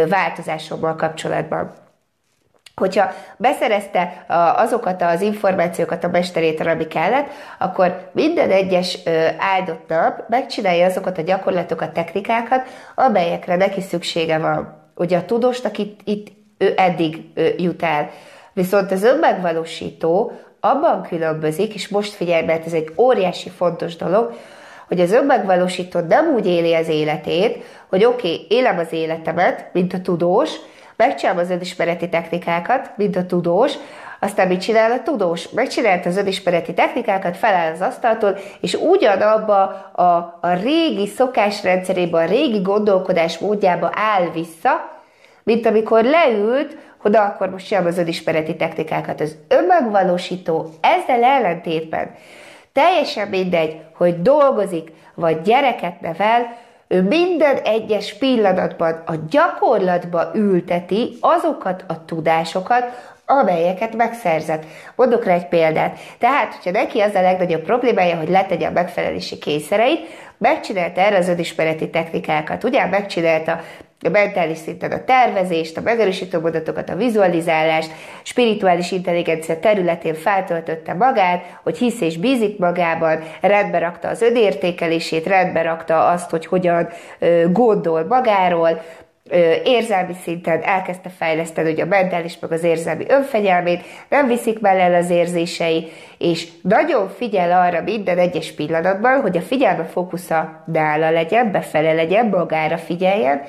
változásommal 0.09 0.95
kapcsolatban 0.95 1.87
hogyha 2.79 3.11
beszerezte 3.37 4.25
azokat 4.57 5.03
az 5.03 5.21
információkat 5.21 6.05
a 6.05 6.09
mesterétől, 6.09 6.69
ami 6.69 6.87
kellett, 6.87 7.27
akkor 7.59 8.11
minden 8.13 8.51
egyes 8.51 8.99
áldott 9.39 9.89
nap 9.89 10.29
megcsinálja 10.29 10.87
azokat 10.87 11.19
a 11.19 11.23
gyakorlatokat, 11.23 11.93
technikákat, 11.93 12.63
amelyekre 12.95 13.57
neki 13.57 13.81
szüksége 13.81 14.39
van. 14.39 14.91
Ugye 14.95 15.17
a 15.17 15.25
tudóst, 15.25 15.65
akit 15.65 16.01
itt 16.05 16.29
ő 16.59 16.73
eddig 16.77 17.25
jut 17.57 17.83
el. 17.83 18.11
Viszont 18.53 18.93
az 18.93 19.03
önmegvalósító 19.03 20.33
abban 20.61 21.03
különbözik, 21.03 21.75
és 21.75 21.89
most 21.89 22.13
figyelj, 22.13 22.45
mert 22.45 22.67
ez 22.67 22.73
egy 22.73 22.93
óriási 22.97 23.49
fontos 23.49 23.97
dolog, 23.97 24.33
hogy 24.89 25.01
az 25.01 25.13
önmegvalósító 25.13 26.01
nem 26.01 26.35
úgy 26.35 26.47
éli 26.47 26.75
az 26.75 26.89
életét, 26.89 27.65
hogy 27.89 28.05
oké, 28.05 28.33
okay, 28.33 28.47
élem 28.49 28.79
az 28.79 28.93
életemet, 28.93 29.69
mint 29.73 29.93
a 29.93 30.01
tudós, 30.01 30.51
megcsinálom 30.99 31.41
az 31.41 31.51
önismereti 31.51 32.09
technikákat, 32.09 32.91
mint 32.97 33.17
a 33.17 33.27
tudós, 33.27 33.73
aztán 34.21 34.49
mit 34.49 34.61
csinál 34.61 34.91
a 34.91 35.03
tudós? 35.03 35.49
Megcsinált 35.49 36.07
az 36.07 36.17
önismereti 36.17 36.75
technikákat, 36.75 37.37
feláll 37.37 37.73
az 37.73 37.81
asztaltól, 37.81 38.37
és 38.61 38.75
ugyanabba 38.75 39.63
a, 39.93 40.39
a 40.41 40.53
régi 40.63 41.07
szokásrendszerébe, 41.07 42.19
a 42.19 42.25
régi 42.25 42.61
gondolkodás 42.61 43.39
módjába 43.39 43.91
áll 43.95 44.31
vissza, 44.31 45.01
mint 45.43 45.67
amikor 45.67 46.05
leült, 46.05 46.77
hogy 46.99 47.17
akkor 47.17 47.51
most 47.51 47.67
sem 47.67 47.87
az 47.87 47.99
önismereti 47.99 48.57
technikákat. 48.57 49.21
Az 49.21 49.37
önmegvalósító 49.49 50.71
ezzel 50.81 51.25
ellentétben 51.25 52.15
teljesen 52.73 53.29
mindegy, 53.29 53.81
hogy 53.95 54.23
dolgozik, 54.23 54.93
vagy 55.15 55.43
gyereket 55.43 56.01
nevel, 56.01 56.57
ő 56.89 57.03
minden 57.03 57.57
egyes 57.57 58.15
pillanatban 58.15 59.03
a 59.07 59.15
gyakorlatba 59.31 60.31
ülteti 60.35 61.17
azokat 61.21 61.85
a 61.89 62.05
tudásokat, 62.05 62.85
amelyeket 63.27 63.97
megszerzett. 63.97 64.65
Mondok 64.97 65.25
rá 65.25 65.35
egy 65.35 65.49
példát. 65.49 65.99
Tehát, 66.19 66.55
hogyha 66.55 66.71
neki 66.71 67.01
az 67.01 67.15
a 67.15 67.21
legnagyobb 67.21 67.63
problémája, 67.63 68.17
hogy 68.17 68.29
letegye 68.29 68.67
a 68.67 68.71
megfelelési 68.71 69.39
kényszereit, 69.39 70.07
megcsinálta 70.39 71.01
erre 71.01 71.17
az 71.17 71.29
önismereti 71.29 71.91
technikákat. 71.91 72.65
Ugye 72.65 72.87
megcsinálta 72.87 73.61
a 74.07 74.09
mentális 74.09 74.59
szinten 74.59 74.93
a 74.93 75.05
tervezést, 75.05 75.77
a 75.77 75.81
megerősítő 75.81 76.41
mondatokat, 76.41 76.91
a 76.91 76.97
vizualizálást, 76.97 77.91
spirituális 78.23 78.93
intelligencia 78.93 79.59
területén 79.59 80.15
feltöltötte 80.15 80.95
magát, 80.95 81.59
hogy 81.63 81.79
hisz 81.79 82.01
és 82.01 82.17
bízik 82.17 82.59
magában, 82.59 83.23
rendbe 83.41 83.79
rakta 83.79 84.09
az 84.09 84.23
önértékelését, 84.23 85.27
rendbe 85.27 85.63
rakta 85.63 86.07
azt, 86.07 86.31
hogy 86.31 86.47
hogyan 86.47 86.89
gondol 87.53 88.05
magáról, 88.05 88.83
érzelmi 89.65 90.15
szinten 90.23 90.63
elkezdte 90.63 91.09
fejleszteni 91.09 91.71
hogy 91.71 91.81
a 91.81 91.87
mentális 91.87 92.39
meg 92.39 92.53
az 92.53 92.65
érzelmi 92.65 93.05
önfegyelmét, 93.09 93.83
nem 94.09 94.27
viszik 94.27 94.61
mellel 94.61 94.95
az 94.95 95.11
érzései, 95.11 95.93
és 96.19 96.49
nagyon 96.63 97.09
figyel 97.09 97.61
arra 97.61 97.83
minden 97.83 98.19
egyes 98.19 98.53
pillanatban, 98.53 99.21
hogy 99.21 99.37
a 99.37 99.41
figyelme 99.41 99.85
fókusza 99.85 100.63
nála 100.67 101.11
legyen, 101.11 101.51
befele 101.51 101.93
legyen, 101.93 102.27
magára 102.27 102.79
figyeljen, 102.79 103.43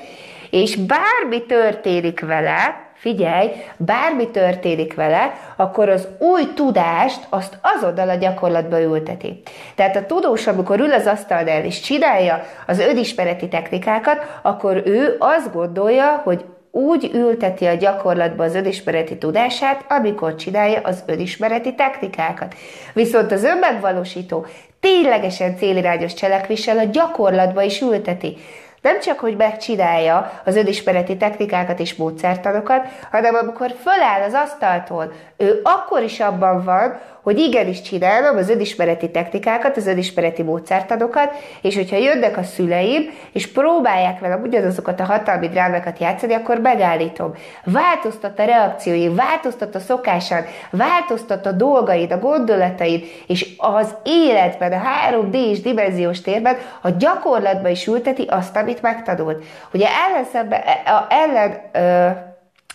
és 0.50 0.76
bármi 0.76 1.46
történik 1.46 2.20
vele, 2.20 2.88
figyelj, 2.94 3.50
bármi 3.76 4.30
történik 4.30 4.94
vele, 4.94 5.32
akkor 5.56 5.88
az 5.88 6.08
új 6.18 6.52
tudást 6.54 7.26
azt 7.28 7.58
azonnal 7.62 8.08
a 8.08 8.14
gyakorlatba 8.14 8.80
ülteti. 8.80 9.42
Tehát 9.74 9.96
a 9.96 10.06
tudós, 10.06 10.46
amikor 10.46 10.80
ül 10.80 10.92
az 10.92 11.06
asztalnál 11.06 11.64
és 11.64 11.80
csinálja 11.80 12.42
az 12.66 12.78
önismereti 12.78 13.48
technikákat, 13.48 14.38
akkor 14.42 14.82
ő 14.84 15.16
azt 15.18 15.52
gondolja, 15.52 16.20
hogy 16.24 16.44
úgy 16.70 17.10
ülteti 17.14 17.66
a 17.66 17.74
gyakorlatba 17.74 18.44
az 18.44 18.54
önismereti 18.54 19.18
tudását, 19.18 19.84
amikor 19.88 20.34
csinálja 20.34 20.80
az 20.82 21.02
önismereti 21.06 21.74
technikákat. 21.74 22.54
Viszont 22.92 23.32
az 23.32 23.44
önmegvalósító 23.44 24.46
ténylegesen 24.80 25.56
célirányos 25.56 26.14
cselekvéssel 26.14 26.78
a 26.78 26.84
gyakorlatba 26.84 27.62
is 27.62 27.80
ülteti 27.80 28.36
nem 28.82 29.00
csak, 29.00 29.18
hogy 29.18 29.36
megcsinálja 29.36 30.40
az 30.44 30.56
önismereti 30.56 31.16
technikákat 31.16 31.80
és 31.80 31.94
módszertanokat, 31.94 32.86
hanem 33.10 33.34
amikor 33.34 33.74
föláll 33.82 34.22
az 34.22 34.34
asztaltól, 34.34 35.12
ő 35.36 35.60
akkor 35.62 36.02
is 36.02 36.20
abban 36.20 36.64
van, 36.64 37.00
hogy 37.22 37.38
igenis 37.38 37.82
csinálom 37.82 38.36
az 38.36 38.48
önismereti 38.48 39.10
technikákat, 39.10 39.76
az 39.76 39.86
önismereti 39.86 40.42
módszertanokat, 40.42 41.32
és 41.62 41.76
hogyha 41.76 41.96
jönnek 41.96 42.36
a 42.36 42.42
szüleim, 42.42 43.10
és 43.32 43.52
próbálják 43.52 44.20
velem 44.20 44.42
ugyanazokat 44.42 45.00
a 45.00 45.04
hatalmi 45.04 45.48
drámákat 45.48 45.98
játszani, 45.98 46.34
akkor 46.34 46.58
megállítom. 46.58 47.34
Változtat 47.64 48.38
a 48.38 48.44
reakciói, 48.44 49.08
változtat 49.08 49.74
a 49.74 49.78
szokásán, 49.78 50.44
változtat 50.70 51.46
a 51.46 51.52
dolgaid, 51.52 52.12
a 52.12 52.18
gondolataid, 52.18 53.04
és 53.26 53.54
az 53.56 53.94
életben, 54.04 54.72
a 54.72 54.82
3D-s 55.10 55.60
dimenziós 55.60 56.20
térben 56.20 56.56
a 56.82 56.90
gyakorlatba 56.90 57.68
is 57.68 57.86
ülteti 57.86 58.26
azt, 58.28 58.56
amit 58.56 58.82
megtanult. 58.82 59.44
Ugye 59.72 59.86
ellen, 60.08 60.24
szemben, 60.24 60.60
ellen 61.08 61.60
ö, 61.72 62.10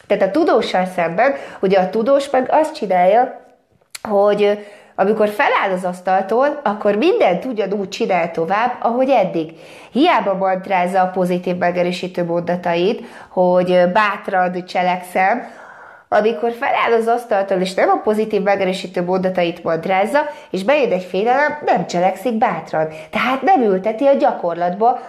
tehát 0.08 0.24
a 0.24 0.32
tudóssal 0.32 0.86
szemben, 0.86 1.34
ugye 1.60 1.80
a 1.80 1.90
tudós 1.90 2.30
meg 2.30 2.48
azt 2.52 2.76
csinálja, 2.76 3.45
hogy 4.06 4.66
amikor 4.96 5.30
feláll 5.30 5.72
az 5.76 5.84
asztaltól, 5.84 6.60
akkor 6.64 6.96
mindent 6.96 7.46
ugyanúgy 7.46 7.90
csinál 7.90 8.32
tovább, 8.32 8.78
ahogy 8.80 9.10
eddig. 9.10 9.54
Hiába 9.92 10.34
mantrázza 10.34 11.02
a 11.02 11.08
pozitív 11.08 11.58
megerősítő 11.58 12.24
mondatait, 12.24 13.04
hogy 13.30 13.92
bátran 13.94 14.66
cselekszem, 14.66 15.48
amikor 16.10 16.52
feláll 16.52 17.00
az 17.00 17.08
asztaltól, 17.08 17.58
és 17.58 17.74
nem 17.74 17.90
a 17.90 18.02
pozitív 18.04 18.42
megerősítő 18.42 19.04
mondatait 19.04 19.64
mandrázza, 19.64 20.20
és 20.50 20.64
bejön 20.64 20.92
egy 20.92 21.04
félelem, 21.04 21.58
nem 21.66 21.88
cselekszik 21.88 22.34
bátran. 22.34 22.88
Tehát 23.10 23.42
nem 23.42 23.62
ülteti 23.62 24.06
a 24.06 24.14
gyakorlatba 24.14 25.00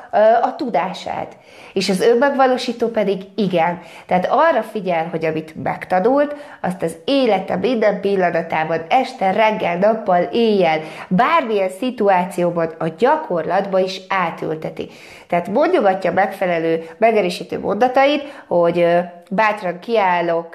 a 0.43 0.57
tudását. 0.57 1.37
És 1.73 1.89
az 1.89 2.01
önmegvalósító 2.01 2.89
pedig 2.89 3.23
igen. 3.35 3.81
Tehát 4.07 4.27
arra 4.31 4.63
figyel, 4.63 5.09
hogy 5.11 5.25
amit 5.25 5.63
megtanult, 5.63 6.35
azt 6.61 6.83
az 6.83 6.97
élete 7.05 7.57
minden 7.57 8.01
pillanatában, 8.01 8.81
este, 8.89 9.31
reggel, 9.31 9.79
nappal, 9.79 10.23
éjjel, 10.33 10.81
bármilyen 11.09 11.69
szituációban 11.69 12.75
a 12.79 12.89
gyakorlatba 12.99 13.79
is 13.79 14.01
átülteti. 14.09 14.89
Tehát 15.29 15.49
mondjogatja 15.49 16.13
megfelelő 16.13 16.89
megerősítő 16.99 17.61
mondatait, 17.61 18.43
hogy 18.47 18.87
bátran 19.31 19.79
kiállok, 19.79 20.55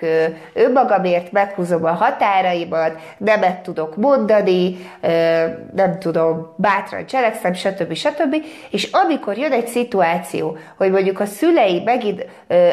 önmagamért 0.54 1.32
meghúzom 1.32 1.86
a 1.86 1.92
határaimat, 1.92 3.00
nemet 3.18 3.60
tudok 3.60 3.96
mondani, 3.96 4.78
nem 5.76 6.00
tudom, 6.00 6.54
bátran 6.58 7.06
cselekszem, 7.06 7.54
stb. 7.54 7.94
stb. 7.94 8.36
És 8.70 8.90
amikor 8.92 9.38
jön 9.38 9.52
egy 9.52 9.68
szituáció, 9.68 10.58
hogy 10.78 10.92
mondjuk 10.92 11.20
a 11.20 11.26
szülei 11.26 11.82
megint 11.84 12.26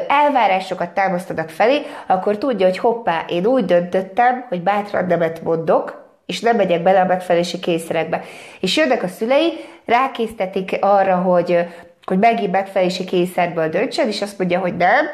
elvárásokat 0.08 0.90
támasztanak 0.90 1.48
felé, 1.48 1.82
akkor 2.06 2.38
tudja, 2.38 2.66
hogy 2.66 2.78
hoppá, 2.78 3.24
én 3.28 3.46
úgy 3.46 3.64
döntöttem, 3.64 4.46
hogy 4.48 4.62
bátran 4.62 5.06
nemet 5.06 5.42
mondok, 5.42 6.06
és 6.26 6.40
nem 6.40 6.56
megyek 6.56 6.82
bele 6.82 7.00
a 7.00 7.06
megfelelési 7.06 7.58
kényszerekbe. 7.58 8.22
És 8.60 8.76
jönnek 8.76 9.02
a 9.02 9.08
szülei, 9.08 9.52
rákésztetik 9.84 10.76
arra, 10.80 11.16
hogy, 11.16 11.66
hogy 12.04 12.18
megint 12.18 12.52
megfelelési 12.52 13.04
kényszerből 13.04 13.68
döntsen, 13.68 14.06
és 14.06 14.22
azt 14.22 14.38
mondja, 14.38 14.58
hogy 14.58 14.76
nem, 14.76 15.06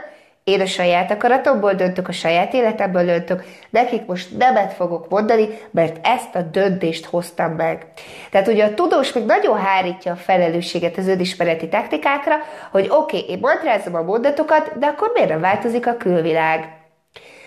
én 0.45 0.61
a 0.61 0.67
saját 0.67 1.11
akaratomból 1.11 1.75
döntök, 1.75 2.09
a 2.09 2.13
saját 2.13 2.53
életemből 2.53 3.05
döntök, 3.05 3.45
nekik 3.71 4.07
most 4.07 4.39
nemet 4.39 4.73
fogok 4.73 5.09
mondani, 5.09 5.49
mert 5.71 6.07
ezt 6.07 6.35
a 6.35 6.43
döntést 6.43 7.05
hoztam 7.05 7.53
meg. 7.53 7.87
Tehát 8.31 8.49
ugye 8.49 8.65
a 8.65 8.75
tudós 8.75 9.13
még 9.13 9.25
nagyon 9.25 9.59
hárítja 9.59 10.13
a 10.13 10.17
felelősséget 10.17 10.97
az 10.97 11.09
önismereti 11.09 11.69
technikákra, 11.69 12.35
hogy 12.71 12.87
oké, 12.91 13.19
okay, 13.19 13.31
én 13.31 13.39
mantrázom 13.41 13.95
a 13.95 14.03
mondatokat, 14.03 14.79
de 14.79 14.87
akkor 14.87 15.11
miért 15.15 15.29
nem 15.29 15.41
változik 15.41 15.87
a 15.87 15.97
külvilág? 15.97 16.69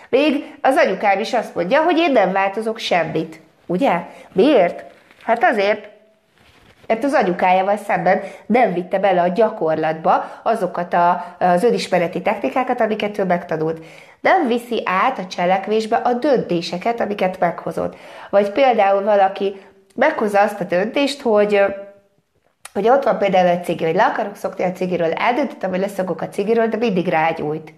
Még 0.10 0.56
az 0.62 0.76
anyukám 0.76 1.20
is 1.20 1.34
azt 1.34 1.56
mondja, 1.56 1.84
hogy 1.84 1.98
én 1.98 2.12
nem 2.12 2.32
változok 2.32 2.78
semmit. 2.78 3.40
Ugye? 3.66 4.02
Miért? 4.34 4.84
Hát 5.24 5.44
azért, 5.44 5.90
mert 6.88 7.04
az 7.04 7.14
anyukájával 7.14 7.78
szemben 7.78 8.22
nem 8.46 8.74
vitte 8.74 9.00
bele 9.00 9.22
a 9.22 9.28
gyakorlatba 9.28 10.42
azokat 10.44 10.94
a, 10.94 11.36
az 11.40 11.64
önismereti 11.64 12.22
technikákat, 12.22 12.82
amiket 12.82 13.18
ő 13.18 13.24
megtanult. 13.24 13.86
Nem 14.20 14.48
viszi 14.48 14.82
át 14.86 15.20
a 15.20 15.28
cselekvésbe 15.28 15.96
a 15.96 16.14
döntéseket, 16.14 17.00
amiket 17.00 17.40
meghozott. 17.40 17.96
Vagy 18.30 18.52
például 18.52 19.04
valaki 19.04 19.62
meghozza 19.96 20.42
azt 20.42 20.60
a 20.60 20.64
döntést, 20.64 21.22
hogy 21.22 21.62
hogy 22.74 22.90
ott 22.90 23.04
van 23.04 23.18
például 23.18 23.58
a 23.58 23.60
cigi, 23.60 23.84
hogy 23.84 23.96
le 23.96 24.06
akarok 24.06 24.36
szokni 24.36 24.64
a 24.64 24.72
cigiről, 24.72 25.12
eldöntöttem, 25.12 25.70
hogy 25.70 25.80
leszokok 25.80 26.22
a 26.22 26.30
cigiről, 26.30 26.68
de 26.68 26.78
mindig 26.78 27.08
rágyújt. 27.08 27.74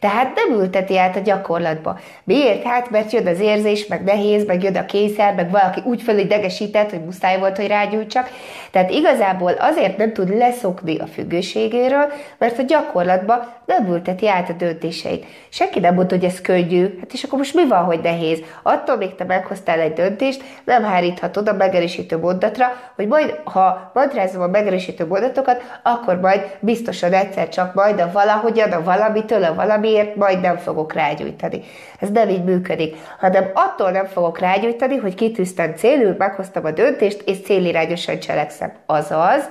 Tehát 0.00 0.34
nem 0.34 0.60
ülteti 0.60 0.98
át 0.98 1.16
a 1.16 1.20
gyakorlatba. 1.20 1.98
Miért? 2.24 2.62
Hát, 2.62 2.90
mert 2.90 3.12
jön 3.12 3.26
az 3.26 3.40
érzés, 3.40 3.86
meg 3.86 4.04
nehéz, 4.04 4.46
meg 4.46 4.62
jön 4.62 4.76
a 4.76 4.86
kényszer, 4.86 5.34
meg 5.34 5.50
valaki 5.50 5.80
úgy 5.84 6.02
fölidegesített, 6.02 6.90
hogy 6.90 7.04
muszáj 7.04 7.38
volt, 7.38 7.56
hogy 7.56 7.66
rágyújtsak. 7.66 8.30
Tehát 8.70 8.90
igazából 8.90 9.52
azért 9.52 9.96
nem 9.96 10.12
tud 10.12 10.36
leszokni 10.36 10.98
a 10.98 11.06
függőségéről, 11.06 12.12
mert 12.38 12.58
a 12.58 12.62
gyakorlatba 12.62 13.54
nem 13.66 13.86
ülteti 13.86 14.28
át 14.28 14.48
a 14.48 14.52
döntéseit. 14.52 15.26
Senki 15.48 15.80
nem 15.80 15.94
mondta, 15.94 16.14
hogy 16.14 16.24
ez 16.24 16.40
könnyű, 16.40 16.96
hát 17.00 17.12
és 17.12 17.22
akkor 17.22 17.38
most 17.38 17.54
mi 17.54 17.66
van, 17.66 17.84
hogy 17.84 18.00
nehéz? 18.00 18.42
Attól 18.62 18.96
még 18.96 19.14
te 19.14 19.24
meghoztál 19.24 19.80
egy 19.80 19.92
döntést, 19.92 20.42
nem 20.64 20.84
háríthatod 20.84 21.48
a 21.48 21.52
megerősítő 21.52 22.18
mondatra, 22.18 22.66
hogy 22.96 23.06
majd, 23.06 23.40
ha 23.44 23.90
madrázom 23.94 24.42
a 24.42 24.46
megerősítő 24.46 25.06
mondatokat, 25.06 25.62
akkor 25.82 26.20
majd 26.20 26.56
biztosan 26.60 27.12
egyszer 27.12 27.48
csak 27.48 27.74
majd 27.74 28.00
a 28.00 28.10
valahogyan, 28.12 28.72
a 28.72 28.82
valamitől, 28.82 29.44
a 29.44 29.54
valamiért 29.86 30.16
majd 30.16 30.40
nem 30.40 30.56
fogok 30.56 30.92
rágyújtani. 30.92 31.62
Ez 32.00 32.10
nem 32.10 32.28
így 32.28 32.44
működik, 32.44 32.96
hanem 33.18 33.50
attól 33.54 33.90
nem 33.90 34.06
fogok 34.06 34.38
rágyújtani, 34.38 34.96
hogy 34.96 35.14
kitűztem 35.14 35.74
célul, 35.74 36.14
meghoztam 36.18 36.64
a 36.64 36.70
döntést, 36.70 37.22
és 37.26 37.40
célirányosan 37.40 38.18
cselekszem. 38.18 38.72
Azaz, 38.86 39.48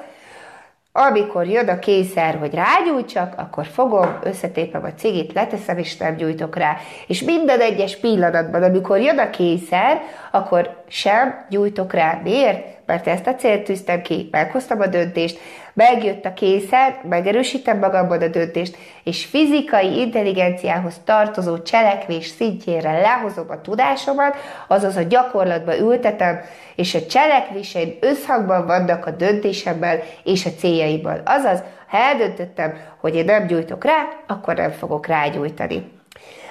amikor 0.92 1.48
jön 1.48 1.68
a 1.68 1.80
kényszer, 1.80 2.36
hogy 2.36 2.54
rágyújtsak, 2.54 3.34
akkor 3.38 3.66
fogom, 3.66 4.20
összetépem 4.24 4.84
a 4.84 4.94
cigit, 4.94 5.34
leteszem, 5.34 5.78
és 5.78 5.98
nem 5.98 6.16
gyújtok 6.16 6.56
rá. 6.56 6.78
És 7.08 7.22
minden 7.22 7.60
egyes 7.60 7.98
pillanatban, 7.98 8.64
amikor 8.64 9.00
jön 9.00 9.20
a 9.20 9.30
kényszer, 9.30 10.02
akkor 10.32 10.84
sem 10.88 11.46
gyújtok 11.50 11.94
rá. 11.94 12.20
Miért? 12.24 12.74
Mert 12.86 13.08
ezt 13.08 13.28
a 13.28 13.36
célt 13.36 13.64
tűztem 13.64 14.02
ki, 14.02 14.28
meghoztam 14.32 14.80
a 14.80 14.88
döntést, 14.88 15.40
megjött 15.74 16.26
a 16.26 16.34
készer, 16.34 17.00
megerősítem 17.10 17.78
magamban 17.78 18.22
a 18.22 18.28
döntést, 18.28 18.78
és 19.04 19.26
fizikai 19.26 20.00
intelligenciához 20.00 21.02
tartozó 21.04 21.62
cselekvés 21.62 22.26
szintjére 22.26 23.00
lehozom 23.00 23.50
a 23.50 23.62
tudásomat, 23.62 24.36
azaz 24.68 24.96
a 24.96 25.02
gyakorlatba 25.02 25.78
ültetem, 25.78 26.40
és 26.76 26.96
a 26.96 27.06
cselekvéseim 27.06 27.98
összhangban 28.00 28.66
vannak 28.66 29.06
a 29.06 29.12
döntésemmel 29.12 30.00
és 30.24 30.46
a 30.46 30.52
céljaimmal. 30.58 31.22
Azaz, 31.26 31.64
ha 31.88 31.98
eldöntöttem, 31.98 32.74
hogy 33.00 33.16
én 33.16 33.26
nem 33.26 33.48
gyújtok 33.48 33.84
rá, 33.84 34.08
akkor 34.28 34.56
nem 34.56 34.72
fogok 34.72 35.08
rágyújtani. 35.08 35.95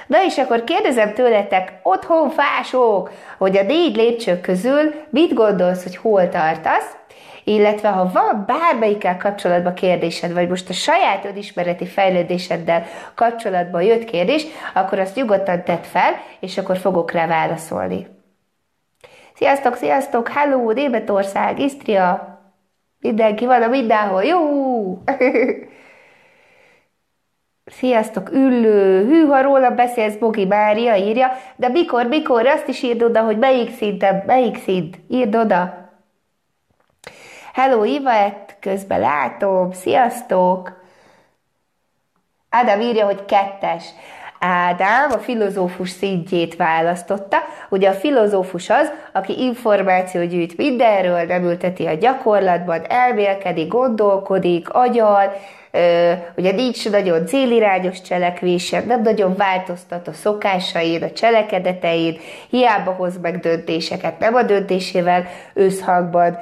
Na 0.06 0.24
és 0.24 0.38
akkor 0.38 0.64
kérdezem 0.64 1.12
tőletek, 1.12 1.72
otthon 1.82 2.30
fások, 2.30 3.10
hogy 3.38 3.56
a 3.56 3.62
négy 3.62 3.96
lépcső 3.96 4.40
közül 4.40 4.94
mit 5.10 5.34
gondolsz, 5.34 5.82
hogy 5.82 5.96
hol 5.96 6.28
tartasz, 6.28 6.96
illetve 7.44 7.88
ha 7.88 8.10
van 8.12 8.44
bármelyikkel 8.46 9.16
kapcsolatban 9.16 9.74
kérdésed, 9.74 10.32
vagy 10.32 10.48
most 10.48 10.68
a 10.68 10.72
saját 10.72 11.24
önismereti 11.24 11.86
fejlődéseddel 11.86 12.84
kapcsolatban 13.14 13.82
jött 13.82 14.04
kérdés, 14.04 14.46
akkor 14.74 14.98
azt 14.98 15.14
nyugodtan 15.14 15.64
tedd 15.64 15.82
fel, 15.82 16.12
és 16.40 16.58
akkor 16.58 16.76
fogok 16.76 17.10
rá 17.10 17.26
válaszolni. 17.26 18.06
Sziasztok, 19.34 19.76
sziasztok, 19.76 20.28
hello, 20.28 20.70
Németország, 20.70 21.58
Isztria, 21.58 22.38
mindenki 23.00 23.46
van 23.46 23.62
a 23.62 23.68
mindenhol, 23.68 24.22
jó! 24.24 24.38
Sziasztok, 27.78 28.30
üllő, 28.32 29.04
hű, 29.06 29.26
ha 29.26 29.42
róla 29.42 29.70
beszélsz, 29.70 30.16
Bogi 30.16 30.44
Mária 30.44 30.96
írja, 30.96 31.32
de 31.56 31.68
mikor, 31.68 32.06
mikor, 32.06 32.46
azt 32.46 32.68
is 32.68 32.82
írd 32.82 33.02
oda, 33.02 33.22
hogy 33.22 33.38
melyik 33.38 33.76
szinten, 33.76 34.22
melyik 34.26 34.58
szint, 34.58 34.98
írd 35.08 35.34
oda. 35.34 35.90
Hello, 37.52 37.84
Ivett, 37.84 38.56
közben 38.60 39.00
látom, 39.00 39.72
sziasztok! 39.72 40.82
Ádám 42.50 42.80
írja, 42.80 43.04
hogy 43.04 43.24
kettes. 43.24 43.84
Ádám 44.38 45.10
a 45.10 45.18
filozófus 45.18 45.90
szintjét 45.90 46.56
választotta. 46.56 47.36
Ugye 47.70 47.88
a 47.88 47.92
filozófus 47.92 48.70
az, 48.70 48.90
aki 49.12 49.42
információ 49.42 50.24
gyűjt 50.24 50.56
mindenről, 50.56 51.22
nem 51.22 51.44
ülteti 51.44 51.86
a 51.86 51.94
gyakorlatban, 51.94 52.84
elmélkedik, 52.88 53.68
gondolkodik, 53.68 54.68
agyal, 54.68 55.32
ugye 56.36 56.52
nincs 56.52 56.90
nagyon 56.90 57.26
célirányos 57.26 58.00
cselekvése, 58.00 58.82
nem 58.86 59.02
nagyon 59.02 59.36
változtat 59.36 60.08
a 60.08 60.12
szokásaid, 60.12 61.02
a 61.02 61.10
cselekedeteid, 61.10 62.18
hiába 62.50 62.90
hoz 62.90 63.20
meg 63.22 63.38
döntéseket, 63.38 64.18
nem 64.18 64.34
a 64.34 64.42
döntésével 64.42 65.26
összhangban 65.54 66.38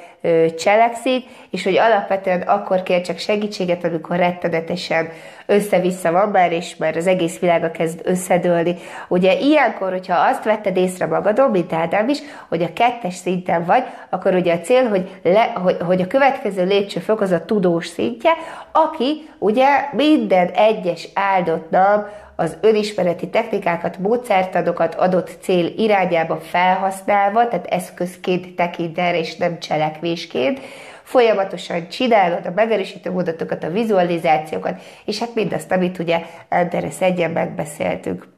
cselekszik, 0.59 1.25
és 1.51 1.65
hogy 1.65 1.77
alapvetően 1.77 2.41
akkor 2.41 2.83
kér 2.83 3.01
csak 3.01 3.19
segítséget, 3.19 3.85
amikor 3.85 4.17
rettenetesen 4.17 5.09
össze-vissza 5.47 6.13
van 6.13 6.29
már, 6.29 6.53
és 6.53 6.77
már 6.77 6.97
az 6.97 7.07
egész 7.07 7.39
világa 7.39 7.71
kezd 7.71 8.01
összedőlni. 8.05 8.77
Ugye 9.09 9.39
ilyenkor, 9.39 9.91
hogyha 9.91 10.17
azt 10.17 10.45
vetted 10.45 10.77
észre 10.77 11.07
magadon, 11.07 11.51
mint 11.51 11.73
Ádám 11.73 12.09
is, 12.09 12.19
hogy 12.49 12.63
a 12.63 12.73
kettes 12.73 13.15
szinten 13.15 13.65
vagy, 13.65 13.85
akkor 14.11 14.35
ugye 14.35 14.55
a 14.55 14.61
cél, 14.61 14.89
hogy, 14.89 15.21
le, 15.23 15.53
hogy, 15.55 15.77
hogy 15.87 16.01
a 16.01 16.07
következő 16.07 16.65
lépcsőfok 16.65 17.21
az 17.21 17.31
a 17.31 17.45
tudós 17.45 17.87
szintje, 17.87 18.31
aki 18.73 19.22
ugye 19.39 19.67
minden 19.93 20.49
egyes 20.49 21.09
áldott 21.15 21.71
nap 21.71 22.09
az 22.37 22.57
önismereti 22.61 23.29
technikákat, 23.29 23.99
módszertanokat 23.99 24.95
adott 24.95 25.39
cél 25.41 25.67
irányába 25.67 26.37
felhasználva, 26.37 27.49
tehát 27.49 27.67
eszközként 27.67 28.57
tekint 28.57 28.99
erre, 28.99 29.19
és 29.19 29.37
nem 29.37 29.59
cselekvésként, 29.59 30.61
folyamatosan 31.03 31.89
csinálod 31.89 32.47
a 32.47 32.53
megerősítő 32.55 33.11
módatokat, 33.11 33.65
a 33.65 33.71
vizualizációkat, 33.71 34.81
és 35.05 35.19
hát 35.19 35.35
mindazt, 35.35 35.73
amit 35.73 35.99
ugye 35.99 36.21
Anderes 36.49 37.01
egyen 37.01 37.31
megbeszéltünk. 37.31 38.32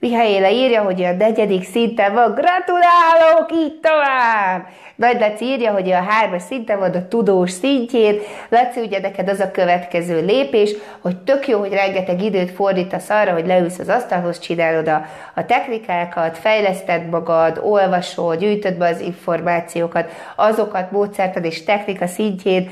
Mihályéla 0.00 0.48
írja, 0.48 0.82
hogy 0.82 1.02
a 1.02 1.12
negyedik 1.12 1.64
szinten 1.64 2.14
van, 2.14 2.34
gratulálok, 2.34 3.52
így 3.52 3.80
tovább! 3.80 4.66
Nagy 4.94 5.20
Laci 5.20 5.44
írja, 5.44 5.72
hogy 5.72 5.90
a 5.90 6.02
hármas 6.02 6.42
szinten 6.42 6.78
van 6.78 6.90
a 6.90 7.08
tudós 7.08 7.50
szintjén. 7.50 8.18
Laci, 8.48 8.80
ugye 8.80 9.00
neked 9.00 9.28
az 9.28 9.40
a 9.40 9.50
következő 9.50 10.24
lépés, 10.24 10.74
hogy 11.00 11.16
tök 11.16 11.48
jó, 11.48 11.58
hogy 11.58 11.72
rengeteg 11.72 12.22
időt 12.22 12.50
fordítasz 12.50 13.10
arra, 13.10 13.32
hogy 13.32 13.46
leülsz 13.46 13.78
az 13.78 13.88
asztalhoz, 13.88 14.38
csinálod 14.38 14.88
a, 14.88 15.04
a 15.34 15.46
technikákat, 15.46 16.38
fejleszted 16.38 17.08
magad, 17.08 17.60
olvasol, 17.62 18.36
gyűjtöd 18.36 18.74
be 18.74 18.88
az 18.88 19.00
információkat, 19.00 20.10
azokat 20.36 20.90
módszertad 20.90 21.44
és 21.44 21.64
technika 21.64 22.06
szintjén 22.06 22.70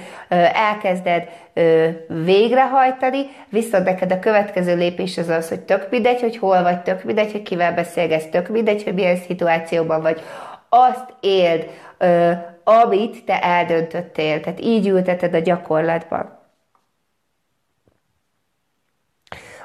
elkezded 0.52 1.28
végrehajtani, 2.24 3.26
viszont 3.48 3.84
neked 3.84 4.12
a 4.12 4.18
következő 4.18 4.76
lépés 4.76 5.18
az 5.18 5.28
az, 5.28 5.48
hogy 5.48 5.60
tök 5.60 5.90
mindegy, 5.90 6.20
hogy 6.20 6.36
hol 6.36 6.62
vagy, 6.62 6.82
tök 6.82 7.04
mindegy, 7.04 7.32
hogy 7.32 7.42
kivel 7.42 7.74
beszélgetsz, 7.74 8.28
tök 8.30 8.48
mindegy, 8.48 8.82
hogy 8.82 8.94
milyen 8.94 9.16
szituációban 9.16 10.02
vagy. 10.02 10.20
Azt 10.68 11.14
éld, 11.20 11.66
amit 12.64 13.24
te 13.24 13.42
eldöntöttél, 13.42 14.40
tehát 14.40 14.60
így 14.60 14.88
ülteted 14.88 15.34
a 15.34 15.38
gyakorlatban. 15.38 16.35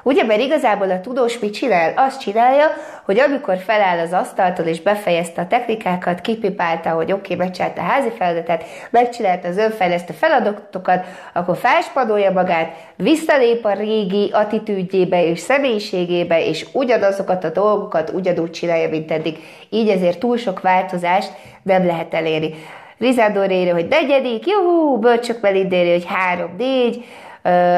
Ugye, 0.02 0.24
mert 0.24 0.40
igazából 0.40 0.90
a 0.90 1.00
tudós 1.00 1.38
mit 1.38 1.52
csinál? 1.52 1.92
Azt 1.96 2.20
csinálja, 2.20 2.66
hogy 3.04 3.18
amikor 3.18 3.58
feláll 3.58 3.98
az 3.98 4.12
asztaltól 4.12 4.66
és 4.66 4.80
befejezte 4.80 5.40
a 5.40 5.46
technikákat, 5.46 6.20
kipipálta, 6.20 6.90
hogy 6.90 7.12
oké, 7.12 7.34
okay, 7.34 7.46
megcsinálta 7.46 7.80
a 7.80 7.84
házi 7.84 8.10
feladatot, 8.18 8.64
megcsinálta 8.90 9.48
az 9.48 9.56
önfejlesztő 9.56 10.12
feladatokat, 10.12 11.04
akkor 11.32 11.56
felspadolja 11.56 12.30
magát, 12.30 12.76
visszalép 12.96 13.64
a 13.64 13.72
régi 13.72 14.30
attitűdjébe 14.32 15.24
és 15.24 15.38
személyiségébe, 15.38 16.46
és 16.46 16.66
ugyanazokat 16.72 17.44
a 17.44 17.50
dolgokat 17.50 18.10
ugyanúgy 18.10 18.50
csinálja, 18.50 18.88
mint 18.88 19.10
eddig. 19.10 19.38
Így 19.70 19.88
ezért 19.88 20.18
túl 20.18 20.36
sok 20.36 20.60
változást 20.60 21.32
nem 21.62 21.86
lehet 21.86 22.14
elérni. 22.14 22.54
Rizádor 22.98 23.50
írja, 23.50 23.74
hogy 23.74 23.86
negyedik, 23.88 24.46
juhú, 24.46 24.98
Bölcsök 24.98 25.40
Melindéri, 25.40 25.90
hogy 25.90 26.04
három, 26.06 26.54
négy, 26.58 27.04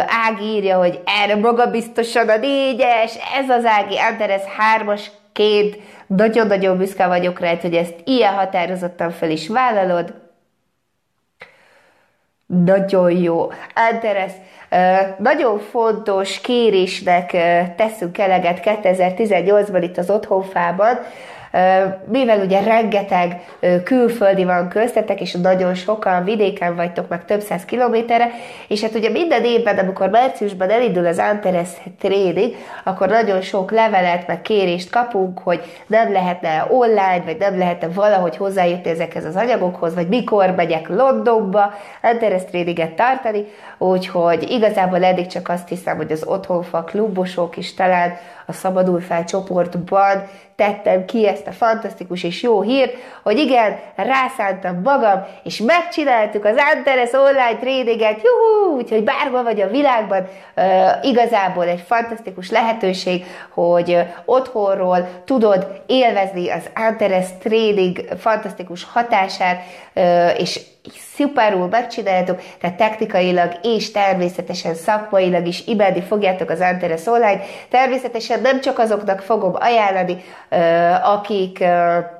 Ági 0.06 0.44
írja, 0.44 0.78
hogy 0.78 1.00
erre 1.04 1.36
maga 1.36 1.70
biztosan 1.70 2.28
a 2.28 2.36
négyes, 2.36 3.14
ez 3.34 3.48
az 3.48 3.64
Ági, 3.64 3.98
Anderes 3.98 4.42
hármas, 4.56 5.10
két, 5.32 5.80
nagyon-nagyon 6.06 6.78
büszke 6.78 7.06
vagyok 7.06 7.40
rá, 7.40 7.54
hogy 7.60 7.74
ezt 7.74 7.94
ilyen 8.04 8.32
határozottan 8.32 9.10
fel 9.10 9.30
is 9.30 9.48
vállalod. 9.48 10.14
Nagyon 12.46 13.10
jó. 13.10 13.50
Anderes, 13.74 14.32
nagyon 15.18 15.58
fontos 15.58 16.40
kérésnek 16.40 17.30
teszünk 17.76 18.18
eleget 18.18 18.60
2018-ban 18.64 19.80
itt 19.82 19.98
az 19.98 20.10
Otthonfában, 20.10 20.98
mivel 22.04 22.40
ugye 22.40 22.62
rengeteg 22.62 23.40
külföldi 23.84 24.44
van 24.44 24.68
köztetek, 24.68 25.20
és 25.20 25.32
nagyon 25.32 25.74
sokan 25.74 26.24
vidéken 26.24 26.76
vagytok 26.76 27.08
meg 27.08 27.24
több 27.24 27.40
száz 27.40 27.64
kilométerre, 27.64 28.30
és 28.68 28.82
hát 28.82 28.94
ugye 28.94 29.10
minden 29.10 29.44
évben, 29.44 29.78
amikor 29.78 30.08
márciusban 30.08 30.70
elindul 30.70 31.06
az 31.06 31.18
Antares 31.18 31.68
trading, 31.98 32.54
akkor 32.84 33.08
nagyon 33.08 33.40
sok 33.40 33.70
levelet, 33.70 34.26
meg 34.26 34.42
kérést 34.42 34.90
kapunk, 34.90 35.38
hogy 35.38 35.60
nem 35.86 36.12
lehetne 36.12 36.66
online, 36.70 37.22
vagy 37.24 37.36
nem 37.38 37.58
lehetne 37.58 37.88
valahogy 37.88 38.36
hozzájutni 38.36 38.90
ezekhez 38.90 39.24
az 39.24 39.36
anyagokhoz, 39.36 39.94
vagy 39.94 40.08
mikor 40.08 40.50
megyek 40.50 40.88
Londonba 40.88 41.72
Antares 42.02 42.44
tradinget 42.44 42.92
tartani, 42.92 43.44
úgyhogy 43.78 44.50
igazából 44.50 45.04
eddig 45.04 45.26
csak 45.26 45.48
azt 45.48 45.68
hiszem, 45.68 45.96
hogy 45.96 46.12
az 46.12 46.24
otthonfa 46.26 46.84
klubosok 46.84 47.56
is 47.56 47.74
talán 47.74 48.16
a 48.46 48.52
Szabadul 48.52 49.00
fel 49.00 49.24
csoportban 49.24 50.22
tettem 50.56 51.04
ki 51.04 51.26
ezt 51.28 51.43
a 51.46 51.52
fantasztikus 51.52 52.22
és 52.22 52.42
jó 52.42 52.60
hírt, 52.62 52.94
hogy 53.22 53.38
igen, 53.38 53.78
rászántam 53.96 54.80
magam, 54.82 55.24
és 55.44 55.58
megcsináltuk 55.58 56.44
az 56.44 56.56
Antares 56.74 57.12
online 57.12 57.58
tradinget, 57.60 58.20
juhú, 58.22 58.76
úgyhogy 58.76 59.04
bárhol 59.04 59.42
vagy 59.42 59.60
a 59.60 59.68
világban, 59.68 60.28
igazából 61.02 61.64
egy 61.64 61.84
fantasztikus 61.86 62.50
lehetőség, 62.50 63.24
hogy 63.50 63.98
otthonról 64.24 65.08
tudod 65.24 65.82
élvezni 65.86 66.50
az 66.50 66.70
Antares 66.74 67.26
trading 67.42 67.98
fantasztikus 68.18 68.84
hatását, 68.84 69.62
és 70.38 70.60
szuperul 71.16 71.68
megcsináljátok, 71.68 72.40
tehát 72.60 72.76
technikailag 72.76 73.52
és 73.62 73.90
természetesen 73.90 74.74
szakmailag 74.74 75.46
is 75.46 75.66
imádni 75.66 76.00
fogjátok 76.00 76.50
az 76.50 76.60
Antares 76.60 77.06
online. 77.06 77.40
Természetesen 77.70 78.40
nem 78.40 78.60
csak 78.60 78.78
azoknak 78.78 79.20
fogom 79.20 79.52
ajánlani, 79.54 80.24
akik 81.02 81.64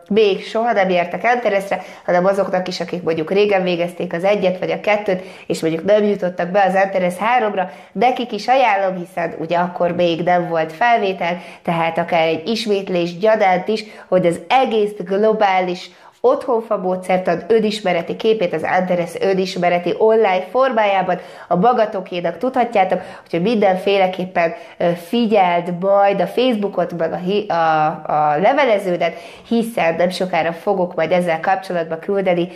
még 0.09 0.44
soha 0.44 0.72
nem 0.72 0.88
értek 0.88 1.24
Antaresre, 1.24 1.83
hanem 2.05 2.24
azoknak 2.24 2.68
is, 2.68 2.81
akik 2.81 3.03
mondjuk 3.03 3.31
régen 3.31 3.62
végezték 3.62 4.12
az 4.12 4.24
egyet 4.24 4.59
vagy 4.59 4.70
a 4.70 4.81
kettőt, 4.81 5.22
és 5.46 5.61
mondjuk 5.61 5.85
nem 5.85 6.05
jutottak 6.05 6.48
be 6.48 6.64
az 6.68 6.74
Antares 6.74 7.14
3-ra, 7.38 7.68
nekik 7.92 8.33
is 8.33 8.48
ajánlom, 8.48 8.96
hiszen 8.96 9.35
ugye 9.38 9.57
akkor 9.57 9.94
még 9.94 10.22
nem 10.22 10.48
volt 10.48 10.72
felvétel, 10.72 11.38
tehát 11.62 11.98
akár 11.98 12.27
egy 12.27 12.48
ismétlés 12.48 13.18
gyadánt 13.18 13.68
is, 13.68 13.85
hogy 14.09 14.27
az 14.27 14.40
egész 14.48 14.92
globális 14.98 15.90
otthonfa 16.24 16.76
módszertan 16.76 17.42
önismereti 17.48 18.16
képét 18.16 18.54
az 18.54 18.62
Antares 18.62 19.10
önismereti 19.20 19.94
online 19.98 20.44
formájában 20.50 21.18
a 21.48 21.56
magatokénak 21.56 22.38
tudhatjátok, 22.38 23.00
hogy 23.30 23.42
mindenféleképpen 23.42 24.54
figyeld 25.08 25.78
majd 25.80 26.20
a 26.20 26.26
Facebookot, 26.26 26.96
meg 26.96 27.12
a, 27.12 27.52
a, 27.52 27.87
a 28.06 28.38
leveleződet, 28.38 29.16
hiszen 29.48 29.94
nem 29.94 30.10
sokára 30.10 30.52
fogok 30.52 30.94
majd 30.94 31.12
ezzel 31.12 31.40
kapcsolatban 31.40 31.98
küldeni 31.98 32.48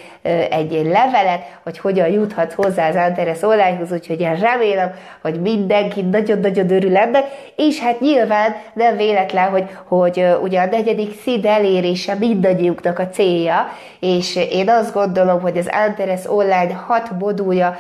egy 0.51 0.73
levelet, 0.73 1.43
hogy 1.63 1.79
hogyan 1.79 2.09
juthat 2.09 2.53
hozzá 2.53 2.89
az 2.89 2.97
Antares 2.97 3.43
onlinehoz, 3.43 3.93
úgyhogy 3.93 4.21
én 4.21 4.35
remélem, 4.35 4.95
hogy 5.23 5.41
mindenki 5.41 6.01
nagyon-nagyon 6.01 6.71
örül 6.71 6.97
ennek, 6.97 7.25
és 7.57 7.81
hát 7.81 8.01
nyilván 8.01 8.57
nem 8.73 8.97
véletlen, 8.97 9.51
hogy, 9.51 9.65
hogy 9.85 10.27
ugye 10.43 10.61
a 10.61 10.67
negyedik 10.67 11.21
szín 11.23 11.47
elérése 11.47 12.15
mindannyiuknak 12.15 12.99
a 12.99 13.09
célja, 13.09 13.58
és 14.01 14.37
én 14.37 14.71
azt 14.71 14.93
gondolom, 14.93 15.41
hogy 15.41 15.59
az 15.59 15.69
Antares 15.87 16.27
online 16.27 16.75
hat 16.75 17.11
modulja 17.19 17.77